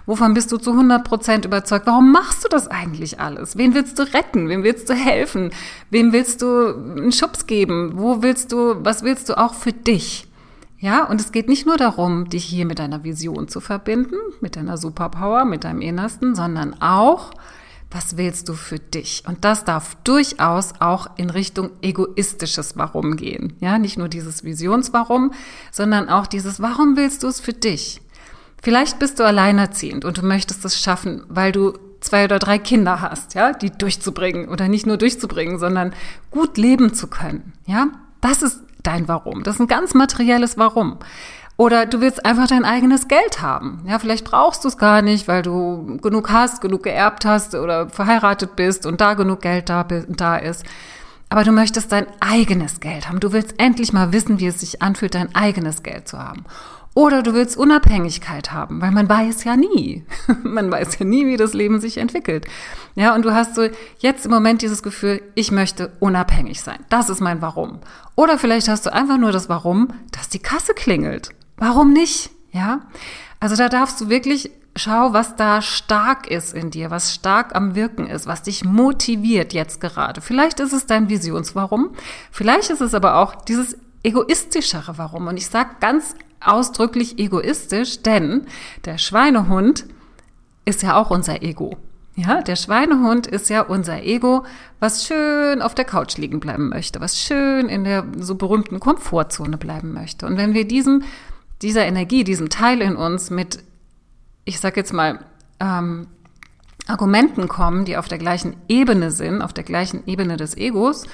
Wovon 0.06 0.34
bist 0.34 0.52
du 0.52 0.58
zu 0.58 0.72
100 0.72 1.04
Prozent 1.04 1.46
überzeugt? 1.46 1.88
Warum 1.88 2.12
machst 2.12 2.44
du 2.44 2.48
das 2.48 2.68
eigentlich 2.68 3.20
alles? 3.20 3.58
Wen 3.58 3.74
willst 3.74 3.98
du 3.98 4.04
retten? 4.04 4.48
Wem 4.50 4.64
willst 4.64 4.90
du 4.90 4.94
helfen? 4.94 5.52
Wem 5.90 6.14
willst 6.14 6.42
du 6.42 6.76
einen 6.76 7.12
Schubs 7.12 7.48
geben? 7.48 7.94
Wo 7.96 8.22
willst 8.22 8.52
du, 8.52 8.76
was 8.84 9.04
willst 9.04 9.30
du 9.30 9.38
auch 9.38 9.56
für 9.56 9.74
dich? 9.74 10.28
Ja, 10.82 11.04
und 11.04 11.22
es 11.22 11.32
geht 11.32 11.48
nicht 11.48 11.68
nur 11.68 11.78
darum, 11.78 12.28
dich 12.28 12.44
hier 12.44 12.66
mit 12.66 12.80
deiner 12.80 13.04
Vision 13.04 13.48
zu 13.48 13.62
verbinden, 13.62 14.16
mit 14.42 14.56
deiner 14.56 14.78
Superpower, 14.78 15.46
mit 15.46 15.64
deinem 15.64 15.80
Innersten, 15.80 16.34
sondern 16.34 16.82
auch, 16.82 17.32
was 17.92 18.18
willst 18.18 18.50
du 18.50 18.54
für 18.54 18.80
dich? 18.80 19.24
Und 19.28 19.46
das 19.46 19.64
darf 19.64 19.96
durchaus 20.04 20.74
auch 20.80 21.08
in 21.18 21.29
Richtung 21.29 21.70
egoistisches 21.84 22.77
Warum 22.77 23.16
gehen. 23.16 23.53
Ja, 23.60 23.77
nicht 23.77 24.00
nur 24.00 24.10
dieses 24.10 24.44
Visionswarum, 24.44 25.34
sondern 25.72 26.10
auch 26.10 26.25
dieses 26.25 26.62
Warum 26.62 26.98
willst 26.98 27.22
du 27.22 27.27
es 27.27 27.40
für 27.40 27.53
dich? 27.53 28.01
Vielleicht 28.64 28.98
bist 28.98 29.20
du 29.20 29.24
alleinerziehend 29.24 30.03
und 30.03 30.18
du 30.18 30.25
möchtest 30.25 30.66
es 30.66 30.82
schaffen, 30.82 31.24
weil 31.29 31.51
du 31.51 31.77
zwei 32.00 32.25
oder 32.25 32.40
drei 32.40 32.58
Kinder 32.58 33.01
hast, 33.01 33.36
ja, 33.36 33.53
die 33.53 33.70
durchzubringen 33.70 34.50
oder 34.50 34.68
nicht 34.68 34.88
nur 34.88 34.98
durchzubringen, 34.98 35.60
sondern 35.60 35.94
gut 36.32 36.58
leben 36.58 36.96
zu 36.96 37.05
können. 37.05 37.53
Ja, 37.68 37.90
das 38.22 38.42
ist 38.42 38.62
dein 38.83 39.07
Warum. 39.07 39.44
Das 39.44 39.55
ist 39.55 39.61
ein 39.61 39.67
ganz 39.67 39.94
materielles 39.94 40.57
Warum. 40.57 40.98
Oder 41.57 41.85
du 41.85 42.01
willst 42.01 42.25
einfach 42.25 42.48
dein 42.48 42.65
eigenes 42.65 43.07
Geld 43.07 43.41
haben. 43.41 43.83
Ja, 43.87 44.00
vielleicht 44.00 44.25
brauchst 44.25 44.63
du 44.63 44.67
es 44.67 44.77
gar 44.77 45.01
nicht, 45.01 45.27
weil 45.27 45.44
du 45.44 45.98
genug 46.01 46.31
hast, 46.31 46.61
genug 46.61 46.83
geerbt 46.83 47.24
hast 47.25 47.53
oder 47.53 47.89
verheiratet 47.89 48.55
bist 48.55 48.85
und 48.85 49.00
da 49.00 49.13
genug 49.13 49.41
Geld 49.41 49.70
da, 49.70 49.83
da 49.83 50.37
ist. 50.37 50.65
Aber 51.29 51.44
du 51.44 51.51
möchtest 51.51 51.91
dein 51.91 52.07
eigenes 52.20 52.79
Geld 52.79 53.07
haben. 53.07 53.20
Du 53.20 53.31
willst 53.31 53.53
endlich 53.57 53.94
mal 53.94 54.11
wissen, 54.11 54.39
wie 54.39 54.48
es 54.48 54.59
sich 54.59 54.81
anfühlt, 54.81 55.15
dein 55.15 55.33
eigenes 55.35 55.83
Geld 55.83 56.07
zu 56.07 56.17
haben. 56.17 56.46
Oder 56.94 57.24
du 57.24 57.34
willst 57.34 57.56
Unabhängigkeit 57.56 58.51
haben, 58.51 58.82
weil 58.82 58.92
man 58.92 59.08
weiß 59.08 59.46
ja 59.46 59.56
nie. 59.56 60.04
man 60.44 60.70
weiß 60.70 61.00
ja 61.00 61.06
nie, 61.06 61.25
wie 61.25 61.38
das 61.38 61.54
Leben 61.54 61.80
sich 61.80 61.98
entwickelt. 61.98 62.46
Ja, 62.96 63.16
und 63.16 63.24
du 63.24 63.34
hast 63.34 63.56
so 63.56 63.68
jetzt 64.00 64.25
im 64.25 64.32
Moment 64.32 64.62
dieses 64.62 64.84
Gefühl, 64.84 65.22
ich 65.34 65.51
möchte 65.51 65.94
unabhängig 66.00 66.62
sein. 66.62 66.80
Das 66.90 67.10
ist 67.10 67.22
mein 67.22 67.42
Warum. 67.42 67.80
Oder 68.16 68.38
vielleicht 68.38 68.68
hast 68.68 68.86
du 68.86 68.94
einfach 68.94 69.18
nur 69.18 69.32
das 69.32 69.48
Warum, 69.48 69.88
dass 70.12 70.27
die 70.27 70.40
Kasse 70.40 70.74
klingelt. 70.74 71.30
Warum 71.58 71.94
nicht? 71.94 72.32
Ja? 72.51 72.82
Also 73.40 73.56
da 73.56 73.70
darfst 73.70 74.01
du 74.01 74.10
wirklich 74.10 74.51
schau, 74.75 75.14
was 75.14 75.36
da 75.36 75.62
stark 75.62 76.27
ist 76.27 76.54
in 76.54 76.72
dir, 76.72 76.92
was 76.92 77.14
stark 77.14 77.56
am 77.56 77.75
Wirken 77.75 78.08
ist, 78.08 78.27
was 78.27 78.44
dich 78.44 78.66
motiviert 78.66 79.54
jetzt 79.54 79.80
gerade. 79.82 80.22
Vielleicht 80.22 80.60
ist 80.60 80.74
es 80.74 80.86
dein 80.86 81.10
Visionswarum, 81.10 81.92
vielleicht 82.32 82.70
ist 82.70 82.82
es 82.82 82.94
aber 82.94 83.16
auch 83.16 83.36
dieses 83.36 83.77
egoistischere 84.04 84.98
Warum. 84.98 85.27
Und 85.27 85.38
ich 85.38 85.48
sage 85.48 85.72
ganz 85.80 86.16
ausdrücklich 86.44 87.20
egoistisch, 87.20 88.01
denn 88.01 88.46
der 88.86 88.98
Schweinehund 88.98 89.86
ist 90.66 90.84
ja 90.84 90.96
auch 90.96 91.12
unser 91.12 91.42
Ego. 91.42 91.77
Ja, 92.16 92.42
der 92.42 92.58
Schweinehund 92.58 93.25
ist 93.25 93.50
ja 93.50 93.62
unser 93.62 94.04
Ego, 94.04 94.46
was 94.80 95.06
schön 95.06 95.62
auf 95.62 95.74
der 95.75 95.86
Couch 95.86 96.18
liegen 96.18 96.40
bleiben 96.40 96.70
möchte, 96.70 97.00
was 97.00 97.20
schön 97.20 97.70
in 97.70 97.86
der 97.86 98.06
so 98.18 98.36
berühmten 98.36 98.80
Komfortzone 98.80 99.58
bleiben 99.58 99.94
möchte. 99.94 100.25
Und 100.25 100.38
wenn 100.38 100.54
wir 100.54 100.68
diesem, 100.68 101.04
dieser 101.62 101.86
Energie, 101.86 102.24
diesem 102.24 102.50
Teil 102.50 102.82
in 102.82 102.98
uns 102.98 103.30
mit, 103.30 103.64
ich 104.44 104.60
sag 104.60 104.75
jetzt 104.75 104.92
mal, 104.92 105.20
ähm, 105.60 106.08
Argumenten 106.88 107.48
kommen, 107.48 107.86
die 107.86 107.96
auf 107.96 108.08
der 108.08 108.18
gleichen 108.18 108.58
Ebene 108.68 109.12
sind, 109.12 109.42
auf 109.42 109.54
der 109.54 109.64
gleichen 109.64 110.06
Ebene 110.06 110.36
des 110.36 110.58
Egos, 110.58 111.06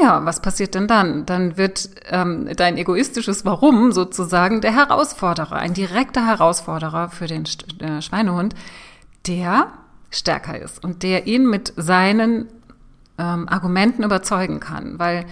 ja, 0.00 0.24
was 0.24 0.40
passiert 0.40 0.74
denn 0.74 0.88
dann? 0.88 1.26
Dann 1.26 1.56
wird 1.56 1.90
ähm, 2.08 2.48
dein 2.56 2.78
egoistisches 2.78 3.44
Warum 3.44 3.92
sozusagen 3.92 4.60
der 4.60 4.74
Herausforderer, 4.74 5.56
ein 5.56 5.74
direkter 5.74 6.26
Herausforderer 6.26 7.10
für 7.10 7.26
den 7.26 7.44
äh, 7.80 8.00
Schweinehund, 8.00 8.54
der 9.26 9.68
stärker 10.10 10.58
ist 10.58 10.82
und 10.82 11.02
der 11.02 11.26
ihn 11.26 11.46
mit 11.46 11.72
seinen 11.76 12.48
ähm, 13.18 13.48
Argumenten 13.48 14.02
überzeugen 14.02 14.60
kann, 14.60 14.98
weil 14.98 15.26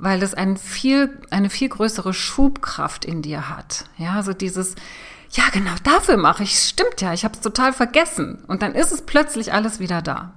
weil 0.00 0.18
das 0.18 0.34
ein 0.34 0.56
viel, 0.56 1.18
eine 1.30 1.50
viel 1.50 1.68
größere 1.68 2.14
Schubkraft 2.14 3.04
in 3.04 3.22
dir 3.22 3.48
hat. 3.48 3.84
Ja, 3.98 4.12
so 4.12 4.16
also 4.16 4.32
dieses, 4.32 4.74
ja 5.32 5.44
genau, 5.52 5.72
dafür 5.84 6.16
mache 6.16 6.42
ich, 6.42 6.58
stimmt 6.58 7.00
ja, 7.00 7.12
ich 7.12 7.24
habe 7.24 7.34
es 7.34 7.40
total 7.40 7.72
vergessen. 7.72 8.42
Und 8.46 8.62
dann 8.62 8.74
ist 8.74 8.92
es 8.92 9.02
plötzlich 9.02 9.52
alles 9.52 9.78
wieder 9.78 10.02
da. 10.02 10.32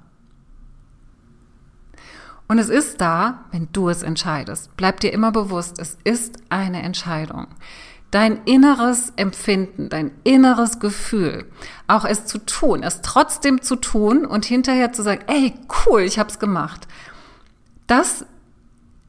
Und 2.54 2.60
es 2.60 2.70
ist 2.70 3.02
da, 3.02 3.46
wenn 3.50 3.68
du 3.74 3.90
es 3.90 4.04
entscheidest. 4.04 4.78
Bleib 4.78 5.00
dir 5.00 5.12
immer 5.12 5.32
bewusst, 5.32 5.80
es 5.80 5.98
ist 6.04 6.38
eine 6.50 6.84
Entscheidung. 6.84 7.48
Dein 8.12 8.44
inneres 8.46 9.12
Empfinden, 9.16 9.90
dein 9.90 10.12
inneres 10.24 10.80
Gefühl, 10.80 11.46
auch 11.88 12.06
es 12.06 12.28
zu 12.28 12.38
tun, 12.38 12.84
es 12.84 13.02
trotzdem 13.02 13.64
zu 13.64 13.76
tun 13.76 14.24
und 14.24 14.46
hinterher 14.46 14.94
zu 14.94 15.02
sagen, 15.02 15.24
ey, 15.26 15.56
cool, 15.88 16.02
ich 16.02 16.20
hab's 16.20 16.38
gemacht. 16.38 16.88
Das 17.88 18.24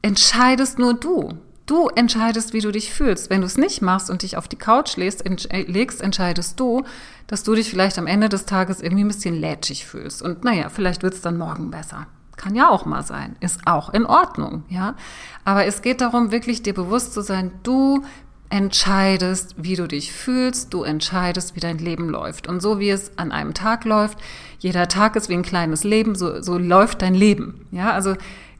entscheidest 0.01 0.79
nur 0.79 0.95
du. 0.95 1.37
Du 1.67 1.89
entscheidest, 1.89 2.51
wie 2.53 2.61
du 2.61 2.71
dich 2.71 2.91
fühlst. 2.91 3.29
Wenn 3.29 3.41
du 3.41 3.45
es 3.45 3.57
nicht 3.57 3.79
machst 3.83 4.09
und 4.09 4.23
dich 4.23 4.37
auf 4.37 4.47
die 4.47 4.57
Couch 4.57 4.97
legst, 4.97 5.23
legst, 5.51 6.01
entscheidest 6.01 6.59
du, 6.59 6.83
dass 7.27 7.43
du 7.43 7.53
dich 7.53 7.69
vielleicht 7.69 7.99
am 7.99 8.07
Ende 8.07 8.27
des 8.27 8.47
Tages 8.47 8.81
irgendwie 8.81 9.03
ein 9.03 9.09
bisschen 9.09 9.39
lätschig 9.39 9.85
fühlst. 9.85 10.23
Und 10.23 10.43
naja, 10.43 10.69
vielleicht 10.69 11.03
wird's 11.03 11.21
dann 11.21 11.37
morgen 11.37 11.69
besser. 11.69 12.07
Kann 12.45 12.53
ja 12.53 12.69
auch 12.69 12.85
mal 12.85 13.01
sein. 13.01 13.35
Ist 13.39 13.65
auch 13.65 13.91
in 13.91 14.05
Ordnung, 14.05 14.65
ja. 14.69 14.93
Aber 15.45 15.65
es 15.65 15.81
geht 15.81 15.99
darum, 15.99 16.29
wirklich 16.29 16.61
dir 16.61 16.75
bewusst 16.75 17.11
zu 17.15 17.21
sein, 17.21 17.49
du 17.63 18.03
entscheidest, 18.51 19.55
wie 19.57 19.75
du 19.75 19.87
dich 19.87 20.11
fühlst, 20.11 20.71
du 20.71 20.83
entscheidest, 20.83 21.55
wie 21.55 21.59
dein 21.59 21.79
Leben 21.79 22.07
läuft. 22.07 22.47
Und 22.47 22.61
so 22.61 22.79
wie 22.79 22.91
es 22.91 23.17
an 23.17 23.31
einem 23.31 23.55
Tag 23.55 23.83
läuft, 23.83 24.19
jeder 24.59 24.87
Tag 24.87 25.15
ist 25.15 25.27
wie 25.27 25.33
ein 25.33 25.41
kleines 25.41 25.83
Leben, 25.83 26.13
so, 26.13 26.39
so 26.39 26.59
läuft 26.59 27.01
dein 27.01 27.15
Leben. 27.15 27.65
Ja, 27.71 27.93
also 27.93 28.13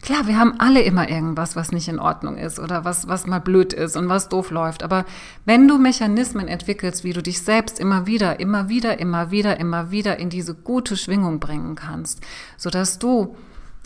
Klar, 0.05 0.27
wir 0.27 0.37
haben 0.37 0.59
alle 0.59 0.83
immer 0.83 1.09
irgendwas, 1.09 1.55
was 1.55 1.71
nicht 1.71 1.87
in 1.87 1.97
Ordnung 1.97 2.37
ist 2.37 2.59
oder 2.59 2.85
was, 2.85 3.07
was 3.07 3.25
mal 3.25 3.39
blöd 3.39 3.73
ist 3.73 3.97
und 3.97 4.07
was 4.07 4.29
doof 4.29 4.51
läuft. 4.51 4.83
Aber 4.83 5.03
wenn 5.45 5.67
du 5.67 5.79
Mechanismen 5.79 6.47
entwickelst, 6.47 7.03
wie 7.03 7.13
du 7.13 7.23
dich 7.23 7.41
selbst 7.41 7.79
immer 7.79 8.05
wieder, 8.05 8.39
immer 8.39 8.69
wieder, 8.69 8.99
immer 8.99 9.31
wieder, 9.31 9.59
immer 9.59 9.89
wieder 9.89 10.17
in 10.17 10.29
diese 10.29 10.53
gute 10.53 10.95
Schwingung 10.95 11.39
bringen 11.39 11.73
kannst, 11.73 12.21
sodass 12.55 12.99
du 12.99 13.35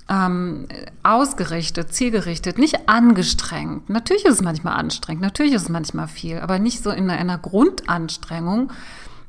ähm, 0.09 0.67
ausgerichtet, 1.03 1.93
zielgerichtet, 1.93 2.57
nicht 2.57 2.89
angestrengt. 2.89 3.89
Natürlich 3.89 4.25
ist 4.25 4.35
es 4.35 4.41
manchmal 4.41 4.73
anstrengend, 4.73 5.21
natürlich 5.21 5.53
ist 5.53 5.63
es 5.63 5.69
manchmal 5.69 6.07
viel, 6.07 6.39
aber 6.39 6.57
nicht 6.57 6.83
so 6.83 6.89
in 6.89 7.09
einer 7.11 7.37
Grundanstrengung, 7.37 8.71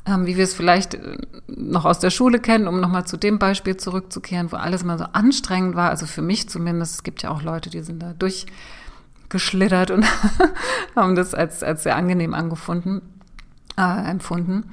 ähm, 0.07 0.27
wie 0.27 0.39
wir 0.39 0.45
es 0.45 0.55
vielleicht 0.55 0.95
äh, 0.95 1.19
noch 1.49 1.85
aus 1.85 1.99
der 1.99 2.09
Schule 2.09 2.39
kennen, 2.39 2.67
um 2.67 2.81
nochmal 2.81 3.07
zu 3.07 3.19
dem 3.19 3.39
Beispiel 3.39 3.77
zurückzukehren, 3.77 4.51
wo 4.51 4.57
alles 4.57 4.83
immer 4.83 4.97
so 4.97 5.05
anstrengend 5.13 5.77
war. 5.77 5.91
Also 5.91 6.07
für 6.07 6.23
mich 6.23 6.49
zumindest, 6.49 6.95
es 6.95 7.03
gibt 7.03 7.23
ja 7.23 7.31
auch 7.31 7.43
Leute, 7.43 7.69
die 7.69 7.83
sind 7.83 8.03
da 8.03 8.15
durchgeschlittert 8.15 9.91
und 9.91 10.07
haben 10.97 11.15
das 11.15 11.35
als, 11.35 11.63
als 11.63 11.83
sehr 11.83 11.97
angenehm 11.97 12.33
angefunden, 12.33 13.03
äh, 13.77 14.11
empfunden. 14.11 14.71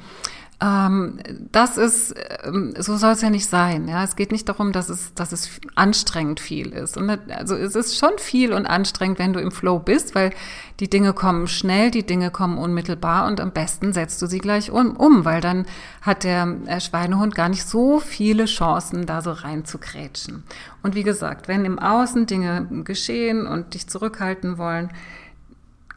Ähm, 0.60 1.20
das 1.52 1.78
ist, 1.78 2.16
ähm, 2.44 2.74
so 2.80 2.98
soll 2.98 3.12
es 3.12 3.22
ja 3.22 3.30
nicht 3.30 3.48
sein. 3.48 3.88
Ja, 3.88 4.04
es 4.04 4.16
geht 4.16 4.32
nicht 4.32 4.50
darum, 4.50 4.72
dass 4.72 4.90
es, 4.90 5.14
dass 5.14 5.32
es 5.32 5.60
anstrengend 5.76 6.40
viel 6.40 6.70
ist. 6.70 6.98
Und 6.98 7.12
also 7.30 7.56
es 7.56 7.76
ist 7.76 7.98
schon 7.98 8.18
viel 8.18 8.54
und 8.54 8.66
anstrengend, 8.66 9.20
wenn 9.20 9.34
du 9.34 9.40
im 9.40 9.52
Flow 9.52 9.78
bist, 9.78 10.16
weil 10.16 10.32
die 10.80 10.90
Dinge 10.90 11.14
kommen 11.14 11.48
schnell, 11.48 11.92
die 11.92 12.06
Dinge 12.06 12.32
kommen 12.32 12.58
unmittelbar 12.58 13.28
und 13.28 13.40
am 13.40 13.52
besten 13.52 13.94
setzt 13.94 14.20
du 14.22 14.26
sie 14.26 14.40
gleich 14.40 14.72
um, 14.72 14.96
um 14.96 15.26
weil 15.26 15.42
dann 15.42 15.68
hat 16.02 16.24
der 16.24 16.58
äh, 16.66 16.82
Schweinehund 16.82 17.36
gar 17.36 17.50
nicht 17.50 17.66
so 17.66 18.00
viele 18.00 18.46
Chancen, 18.46 19.06
da 19.06 19.22
so 19.22 19.34
rein 19.34 19.64
zu 19.64 19.78
krätschen. 19.78 20.44
Und 20.82 20.96
wie 20.96 21.04
gesagt, 21.04 21.48
wenn 21.48 21.66
im 21.66 21.78
Außen 21.78 22.26
Dinge 22.26 22.68
geschehen 22.84 23.46
und 23.46 23.76
dich 23.76 23.88
zurückhalten 23.88 24.58
wollen, 24.58 24.90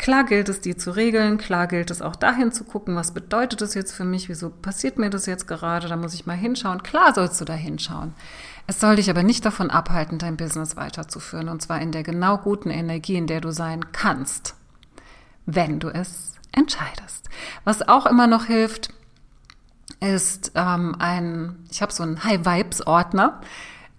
Klar 0.01 0.25
gilt 0.25 0.49
es, 0.49 0.63
die 0.63 0.79
zu 0.79 0.93
regeln, 0.93 1.37
klar 1.37 1.67
gilt 1.67 1.91
es 1.91 2.01
auch 2.01 2.17
dahin 2.17 2.53
zu 2.53 2.65
gucken, 2.65 2.97
was 2.97 3.13
bedeutet 3.13 3.61
das 3.61 3.75
jetzt 3.75 3.93
für 3.93 4.07
mich, 4.07 4.31
wieso 4.31 4.49
passiert 4.49 4.99
mir 4.99 5.11
das 5.11 5.27
jetzt 5.27 5.47
gerade, 5.47 5.89
da 5.89 5.97
muss 5.97 6.15
ich 6.15 6.25
mal 6.25 6.39
hinschauen. 6.39 6.83
Klar 6.83 7.13
sollst 7.13 7.39
du 7.39 7.45
da 7.45 7.53
hinschauen. 7.53 8.15
Es 8.67 8.81
soll 8.81 8.97
dich 8.97 9.11
aber 9.11 9.23
nicht 9.23 9.45
davon 9.45 9.69
abhalten, 9.69 10.17
dein 10.17 10.39
Business 10.39 10.75
weiterzuführen, 10.75 11.51
und 11.51 11.61
zwar 11.61 11.83
in 11.83 11.93
der 11.93 12.03
genau 12.03 12.39
guten 12.39 12.71
Energie, 12.71 13.17
in 13.17 13.27
der 13.27 13.43
du 13.43 13.53
sein 13.53 13.93
kannst, 13.93 14.55
wenn 15.45 15.81
du 15.81 15.89
es 15.89 16.33
entscheidest. 16.53 17.29
Was 17.65 17.87
auch 17.87 18.07
immer 18.07 18.27
noch 18.27 18.47
hilft, 18.47 18.95
ist 20.01 20.53
ähm, 20.55 20.97
ein, 20.99 21.57
ich 21.71 21.83
habe 21.83 21.93
so 21.93 22.05
einen 22.05 22.25
High-Vibes-Ordner, 22.25 23.43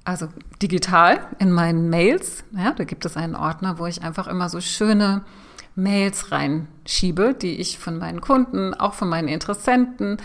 also 0.03 0.29
digital 0.63 1.27
in 1.37 1.51
meinen 1.51 1.91
Mails. 1.91 2.43
Ja, 2.57 2.71
da 2.71 2.85
gibt 2.85 3.05
es 3.05 3.17
einen 3.17 3.35
Ordner, 3.35 3.77
wo 3.77 3.85
ich 3.85 4.01
einfach 4.01 4.25
immer 4.25 4.49
so 4.49 4.61
schöne 4.61 5.21
Mails 5.75 6.31
reinschiebe, 6.31 7.34
die 7.34 7.60
ich 7.60 7.79
von 7.79 7.97
meinen 7.97 8.21
Kunden, 8.21 8.73
auch 8.73 8.93
von 8.93 9.10
meinen 9.10 9.27
Interessenten 9.27 10.17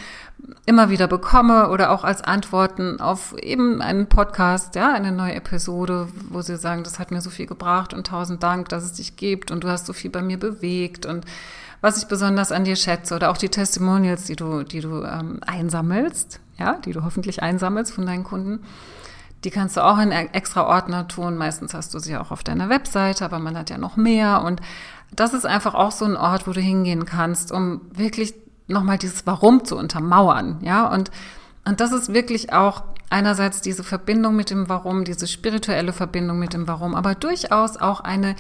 immer 0.65 0.91
wieder 0.91 1.07
bekomme 1.09 1.71
oder 1.71 1.91
auch 1.91 2.05
als 2.05 2.23
Antworten 2.23 3.01
auf 3.01 3.37
eben 3.39 3.81
einen 3.81 4.09
Podcast, 4.09 4.75
ja, 4.75 4.93
eine 4.93 5.13
neue 5.13 5.35
Episode, 5.35 6.09
wo 6.31 6.43
sie 6.43 6.57
sagen, 6.57 6.83
das 6.85 6.99
hat 6.99 7.11
mir 7.11 7.21
so 7.21 7.31
viel 7.31 7.47
gebracht 7.47 7.95
und 7.95 8.07
tausend 8.07 8.43
Dank, 8.43 8.69
dass 8.69 8.85
es 8.85 8.95
dich 8.95 9.17
gibt 9.17 9.51
und 9.51 9.65
du 9.65 9.69
hast 9.69 9.87
so 9.87 9.93
viel 9.93 10.11
bei 10.11 10.23
mir 10.23 10.39
bewegt 10.39 11.07
und 11.07 11.25
was 11.81 11.99
ich 11.99 12.09
besonders 12.09 12.53
an 12.53 12.65
dir 12.65 12.77
schätze 12.77 13.15
oder 13.15 13.31
auch 13.31 13.37
die 13.37 13.49
Testimonials, 13.49 14.25
die 14.25 14.37
du, 14.37 14.63
die 14.63 14.81
du 14.81 15.03
ähm, 15.05 15.41
einsammelst, 15.47 16.41
ja, 16.59 16.75
die 16.85 16.93
du 16.93 17.05
hoffentlich 17.05 17.43
einsammelst 17.43 17.93
von 17.93 18.07
deinen 18.07 18.25
Kunden. 18.25 18.61
Die 19.45 19.51
kannst 19.51 19.77
du 19.77 19.85
auch 19.85 19.99
in 19.99 20.11
extra 20.11 20.67
Ordner 20.67 21.07
tun. 21.07 21.37
Meistens 21.37 21.75
hast 21.75 21.95
du 21.95 21.99
sie 21.99 22.17
auch 22.17 22.31
auf 22.31 22.43
deiner 22.43 22.69
Webseite, 22.69 23.25
aber 23.25 23.39
man 23.39 23.57
hat 23.57 23.71
ja 23.71 23.79
noch 23.79 23.97
mehr. 23.97 24.43
Und 24.43 24.61
das 25.15 25.35
ist 25.35 25.47
einfach 25.47 25.75
auch 25.75 25.93
so 25.93 26.05
ein 26.05 26.17
Ort, 26.17 26.47
wo 26.47 26.53
du 26.53 26.61
hingehen 26.61 27.05
kannst, 27.05 27.53
um 27.53 27.81
wirklich 27.93 28.35
nochmal 28.67 28.99
dieses 28.99 29.27
Warum 29.27 29.65
zu 29.65 29.77
untermauern, 29.77 30.59
ja, 30.63 30.89
und, 30.93 31.11
und 31.65 31.81
das 31.81 31.93
ist 31.93 32.13
wirklich 32.13 32.53
auch 32.53 32.83
einerseits 33.11 33.61
diese 33.61 33.85
Verbindung 33.85 34.37
mit 34.37 34.51
dem 34.51 34.69
Warum, 34.69 35.05
diese 35.05 35.27
spirituelle 35.27 35.93
Verbindung 35.93 36.39
mit 36.39 36.53
dem 36.53 36.67
Warum, 36.67 36.95
aber 36.95 37.15
durchaus 37.15 37.77
auch 37.77 38.01
eine, 38.01 38.35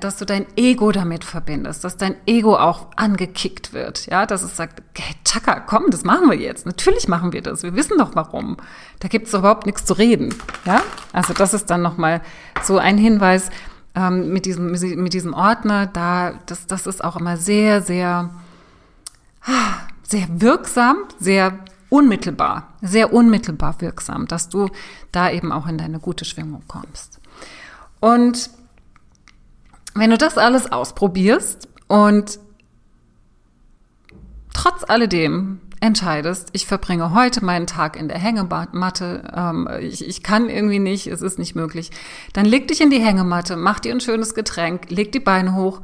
dass 0.00 0.18
du 0.18 0.26
dein 0.26 0.46
Ego 0.56 0.92
damit 0.92 1.24
verbindest, 1.24 1.84
dass 1.84 1.96
dein 1.96 2.14
Ego 2.26 2.56
auch 2.56 2.88
angekickt 2.96 3.72
wird, 3.72 4.06
ja, 4.06 4.26
dass 4.26 4.42
es 4.42 4.56
sagt, 4.56 4.82
okay, 4.90 5.14
Chaka, 5.24 5.60
komm, 5.60 5.86
das 5.90 6.04
machen 6.04 6.28
wir 6.28 6.36
jetzt. 6.36 6.66
Natürlich 6.66 7.08
machen 7.08 7.32
wir 7.32 7.40
das. 7.40 7.62
Wir 7.62 7.74
wissen 7.74 7.96
doch 7.96 8.14
warum. 8.14 8.58
Da 8.98 9.08
gibt 9.08 9.26
es 9.26 9.34
überhaupt 9.34 9.64
nichts 9.64 9.86
zu 9.86 9.94
reden, 9.94 10.34
ja. 10.66 10.82
Also 11.12 11.32
das 11.32 11.54
ist 11.54 11.70
dann 11.70 11.82
nochmal 11.82 12.20
so 12.62 12.78
ein 12.78 12.98
Hinweis, 12.98 13.48
ähm, 13.94 14.32
mit, 14.32 14.46
diesem, 14.46 14.70
mit 14.70 15.12
diesem 15.12 15.34
Ordner, 15.34 15.86
da, 15.86 16.34
das, 16.46 16.66
das 16.66 16.86
ist 16.86 17.02
auch 17.02 17.16
immer 17.16 17.36
sehr, 17.36 17.82
sehr, 17.82 18.30
sehr 20.02 20.26
wirksam, 20.40 20.96
sehr 21.18 21.58
unmittelbar, 21.88 22.74
sehr 22.82 23.12
unmittelbar 23.12 23.80
wirksam, 23.80 24.26
dass 24.26 24.48
du 24.48 24.68
da 25.12 25.30
eben 25.30 25.52
auch 25.52 25.66
in 25.66 25.78
deine 25.78 25.98
gute 25.98 26.24
Schwingung 26.24 26.62
kommst. 26.68 27.20
Und 27.98 28.50
wenn 29.94 30.10
du 30.10 30.16
das 30.18 30.38
alles 30.38 30.70
ausprobierst 30.70 31.68
und 31.88 32.38
trotz 34.54 34.84
alledem 34.88 35.60
entscheidest, 35.80 36.50
ich 36.52 36.66
verbringe 36.66 37.14
heute 37.14 37.44
meinen 37.44 37.66
Tag 37.66 37.96
in 37.96 38.08
der 38.08 38.18
Hängematte, 38.18 39.32
ähm, 39.34 39.68
ich, 39.80 40.06
ich 40.06 40.22
kann 40.22 40.48
irgendwie 40.48 40.78
nicht, 40.78 41.06
es 41.06 41.22
ist 41.22 41.38
nicht 41.38 41.54
möglich, 41.54 41.90
dann 42.32 42.44
leg 42.44 42.68
dich 42.68 42.80
in 42.80 42.90
die 42.90 43.00
Hängematte, 43.00 43.56
mach 43.56 43.80
dir 43.80 43.92
ein 43.92 44.00
schönes 44.00 44.34
Getränk, 44.34 44.90
leg 44.90 45.10
die 45.12 45.20
Beine 45.20 45.54
hoch 45.54 45.80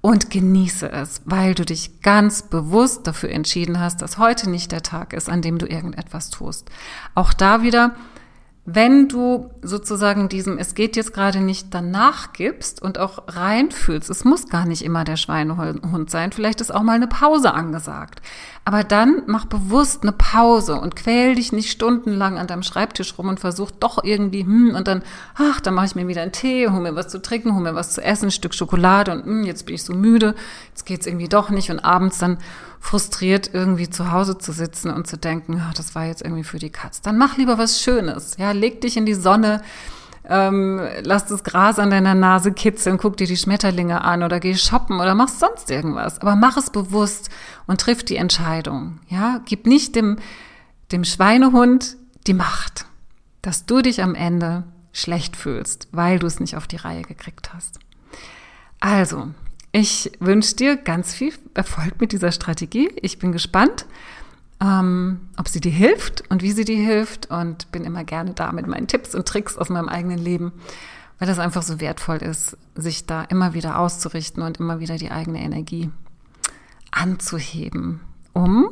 und 0.00 0.30
genieße 0.30 0.90
es, 0.90 1.22
weil 1.24 1.54
du 1.54 1.64
dich 1.64 2.00
ganz 2.02 2.42
bewusst 2.42 3.06
dafür 3.06 3.30
entschieden 3.30 3.80
hast, 3.80 4.02
dass 4.02 4.18
heute 4.18 4.50
nicht 4.50 4.72
der 4.72 4.82
Tag 4.82 5.12
ist, 5.12 5.28
an 5.28 5.42
dem 5.42 5.58
du 5.58 5.66
irgendetwas 5.66 6.30
tust. 6.30 6.70
Auch 7.14 7.32
da 7.32 7.62
wieder, 7.62 7.94
wenn 8.68 9.08
du 9.08 9.48
sozusagen 9.62 10.28
diesem, 10.28 10.58
es 10.58 10.74
geht 10.74 10.96
jetzt 10.96 11.14
gerade 11.14 11.40
nicht 11.40 11.68
danach 11.72 12.32
gibst 12.32 12.82
und 12.82 12.98
auch 12.98 13.22
reinfühlst, 13.28 14.10
es 14.10 14.24
muss 14.24 14.48
gar 14.48 14.66
nicht 14.66 14.82
immer 14.82 15.04
der 15.04 15.16
Schweinehund 15.16 16.10
sein, 16.10 16.32
vielleicht 16.32 16.60
ist 16.60 16.74
auch 16.74 16.82
mal 16.82 16.94
eine 16.94 17.06
Pause 17.06 17.54
angesagt. 17.54 18.20
Aber 18.64 18.82
dann 18.82 19.22
mach 19.28 19.44
bewusst 19.44 20.02
eine 20.02 20.10
Pause 20.10 20.80
und 20.80 20.96
quäl 20.96 21.36
dich 21.36 21.52
nicht 21.52 21.70
stundenlang 21.70 22.38
an 22.38 22.48
deinem 22.48 22.64
Schreibtisch 22.64 23.16
rum 23.16 23.28
und 23.28 23.38
versuch 23.38 23.70
doch 23.70 24.02
irgendwie, 24.02 24.42
hm, 24.42 24.74
und 24.74 24.88
dann, 24.88 25.04
ach, 25.36 25.60
dann 25.60 25.74
mache 25.74 25.86
ich 25.86 25.94
mir 25.94 26.08
wieder 26.08 26.22
einen 26.22 26.32
Tee, 26.32 26.68
hol 26.68 26.80
mir 26.80 26.96
was 26.96 27.06
zu 27.06 27.22
trinken, 27.22 27.54
hol 27.54 27.62
mir 27.62 27.76
was 27.76 27.92
zu 27.92 28.02
essen, 28.02 28.26
ein 28.26 28.32
Stück 28.32 28.52
Schokolade 28.52 29.12
und 29.12 29.24
hm, 29.24 29.44
jetzt 29.44 29.66
bin 29.66 29.76
ich 29.76 29.84
so 29.84 29.94
müde, 29.94 30.34
jetzt 30.70 30.84
geht's 30.86 31.06
irgendwie 31.06 31.28
doch 31.28 31.50
nicht 31.50 31.70
und 31.70 31.78
abends 31.78 32.18
dann 32.18 32.38
frustriert 32.86 33.50
irgendwie 33.52 33.90
zu 33.90 34.12
Hause 34.12 34.38
zu 34.38 34.52
sitzen 34.52 34.90
und 34.92 35.08
zu 35.08 35.18
denken, 35.18 35.60
ach, 35.60 35.74
das 35.74 35.96
war 35.96 36.06
jetzt 36.06 36.22
irgendwie 36.22 36.44
für 36.44 36.60
die 36.60 36.70
Katz. 36.70 37.00
Dann 37.00 37.18
mach 37.18 37.36
lieber 37.36 37.58
was 37.58 37.80
Schönes, 37.80 38.36
ja, 38.38 38.52
leg 38.52 38.80
dich 38.80 38.96
in 38.96 39.04
die 39.04 39.14
Sonne, 39.14 39.60
ähm, 40.24 40.80
lass 41.02 41.26
das 41.26 41.42
Gras 41.42 41.80
an 41.80 41.90
deiner 41.90 42.14
Nase 42.14 42.52
kitzeln, 42.52 42.96
guck 42.96 43.16
dir 43.16 43.26
die 43.26 43.36
Schmetterlinge 43.36 44.02
an 44.02 44.22
oder 44.22 44.38
geh 44.38 44.54
shoppen 44.54 45.00
oder 45.00 45.16
mach 45.16 45.28
sonst 45.28 45.68
irgendwas. 45.68 46.20
Aber 46.20 46.36
mach 46.36 46.56
es 46.56 46.70
bewusst 46.70 47.28
und 47.66 47.80
triff 47.80 48.04
die 48.04 48.16
Entscheidung. 48.16 49.00
Ja, 49.08 49.40
gib 49.44 49.66
nicht 49.66 49.96
dem, 49.96 50.18
dem 50.92 51.02
Schweinehund 51.02 51.96
die 52.28 52.34
Macht, 52.34 52.86
dass 53.42 53.66
du 53.66 53.82
dich 53.82 54.00
am 54.00 54.14
Ende 54.14 54.62
schlecht 54.92 55.36
fühlst, 55.36 55.88
weil 55.90 56.20
du 56.20 56.28
es 56.28 56.38
nicht 56.38 56.56
auf 56.56 56.68
die 56.68 56.76
Reihe 56.76 57.02
gekriegt 57.02 57.52
hast. 57.52 57.80
Also, 58.78 59.28
ich 59.76 60.12
wünsche 60.20 60.56
dir 60.56 60.76
ganz 60.76 61.14
viel 61.14 61.32
Erfolg 61.54 62.00
mit 62.00 62.12
dieser 62.12 62.32
Strategie. 62.32 62.90
Ich 63.02 63.18
bin 63.18 63.32
gespannt 63.32 63.86
ähm, 64.60 65.28
ob 65.36 65.48
sie 65.48 65.60
dir 65.60 65.72
hilft 65.72 66.24
und 66.30 66.42
wie 66.42 66.52
sie 66.52 66.64
dir 66.64 66.78
hilft 66.78 67.30
und 67.30 67.70
bin 67.72 67.84
immer 67.84 68.04
gerne 68.04 68.32
da 68.32 68.52
mit 68.52 68.66
meinen 68.66 68.86
Tipps 68.86 69.14
und 69.14 69.28
Tricks 69.28 69.58
aus 69.58 69.68
meinem 69.68 69.88
eigenen 69.88 70.18
Leben, 70.18 70.52
weil 71.18 71.28
das 71.28 71.38
einfach 71.38 71.62
so 71.62 71.80
wertvoll 71.80 72.18
ist, 72.18 72.56
sich 72.74 73.06
da 73.06 73.22
immer 73.24 73.54
wieder 73.54 73.78
auszurichten 73.78 74.42
und 74.42 74.58
immer 74.58 74.80
wieder 74.80 74.96
die 74.96 75.10
eigene 75.10 75.40
Energie 75.40 75.90
anzuheben, 76.90 78.00
um 78.32 78.70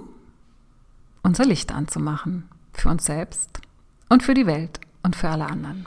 unser 1.22 1.44
Licht 1.44 1.72
anzumachen 1.72 2.48
für 2.72 2.88
uns 2.88 3.04
selbst 3.04 3.60
und 4.08 4.22
für 4.22 4.34
die 4.34 4.46
Welt 4.46 4.80
und 5.02 5.16
für 5.16 5.28
alle 5.28 5.46
anderen. 5.46 5.86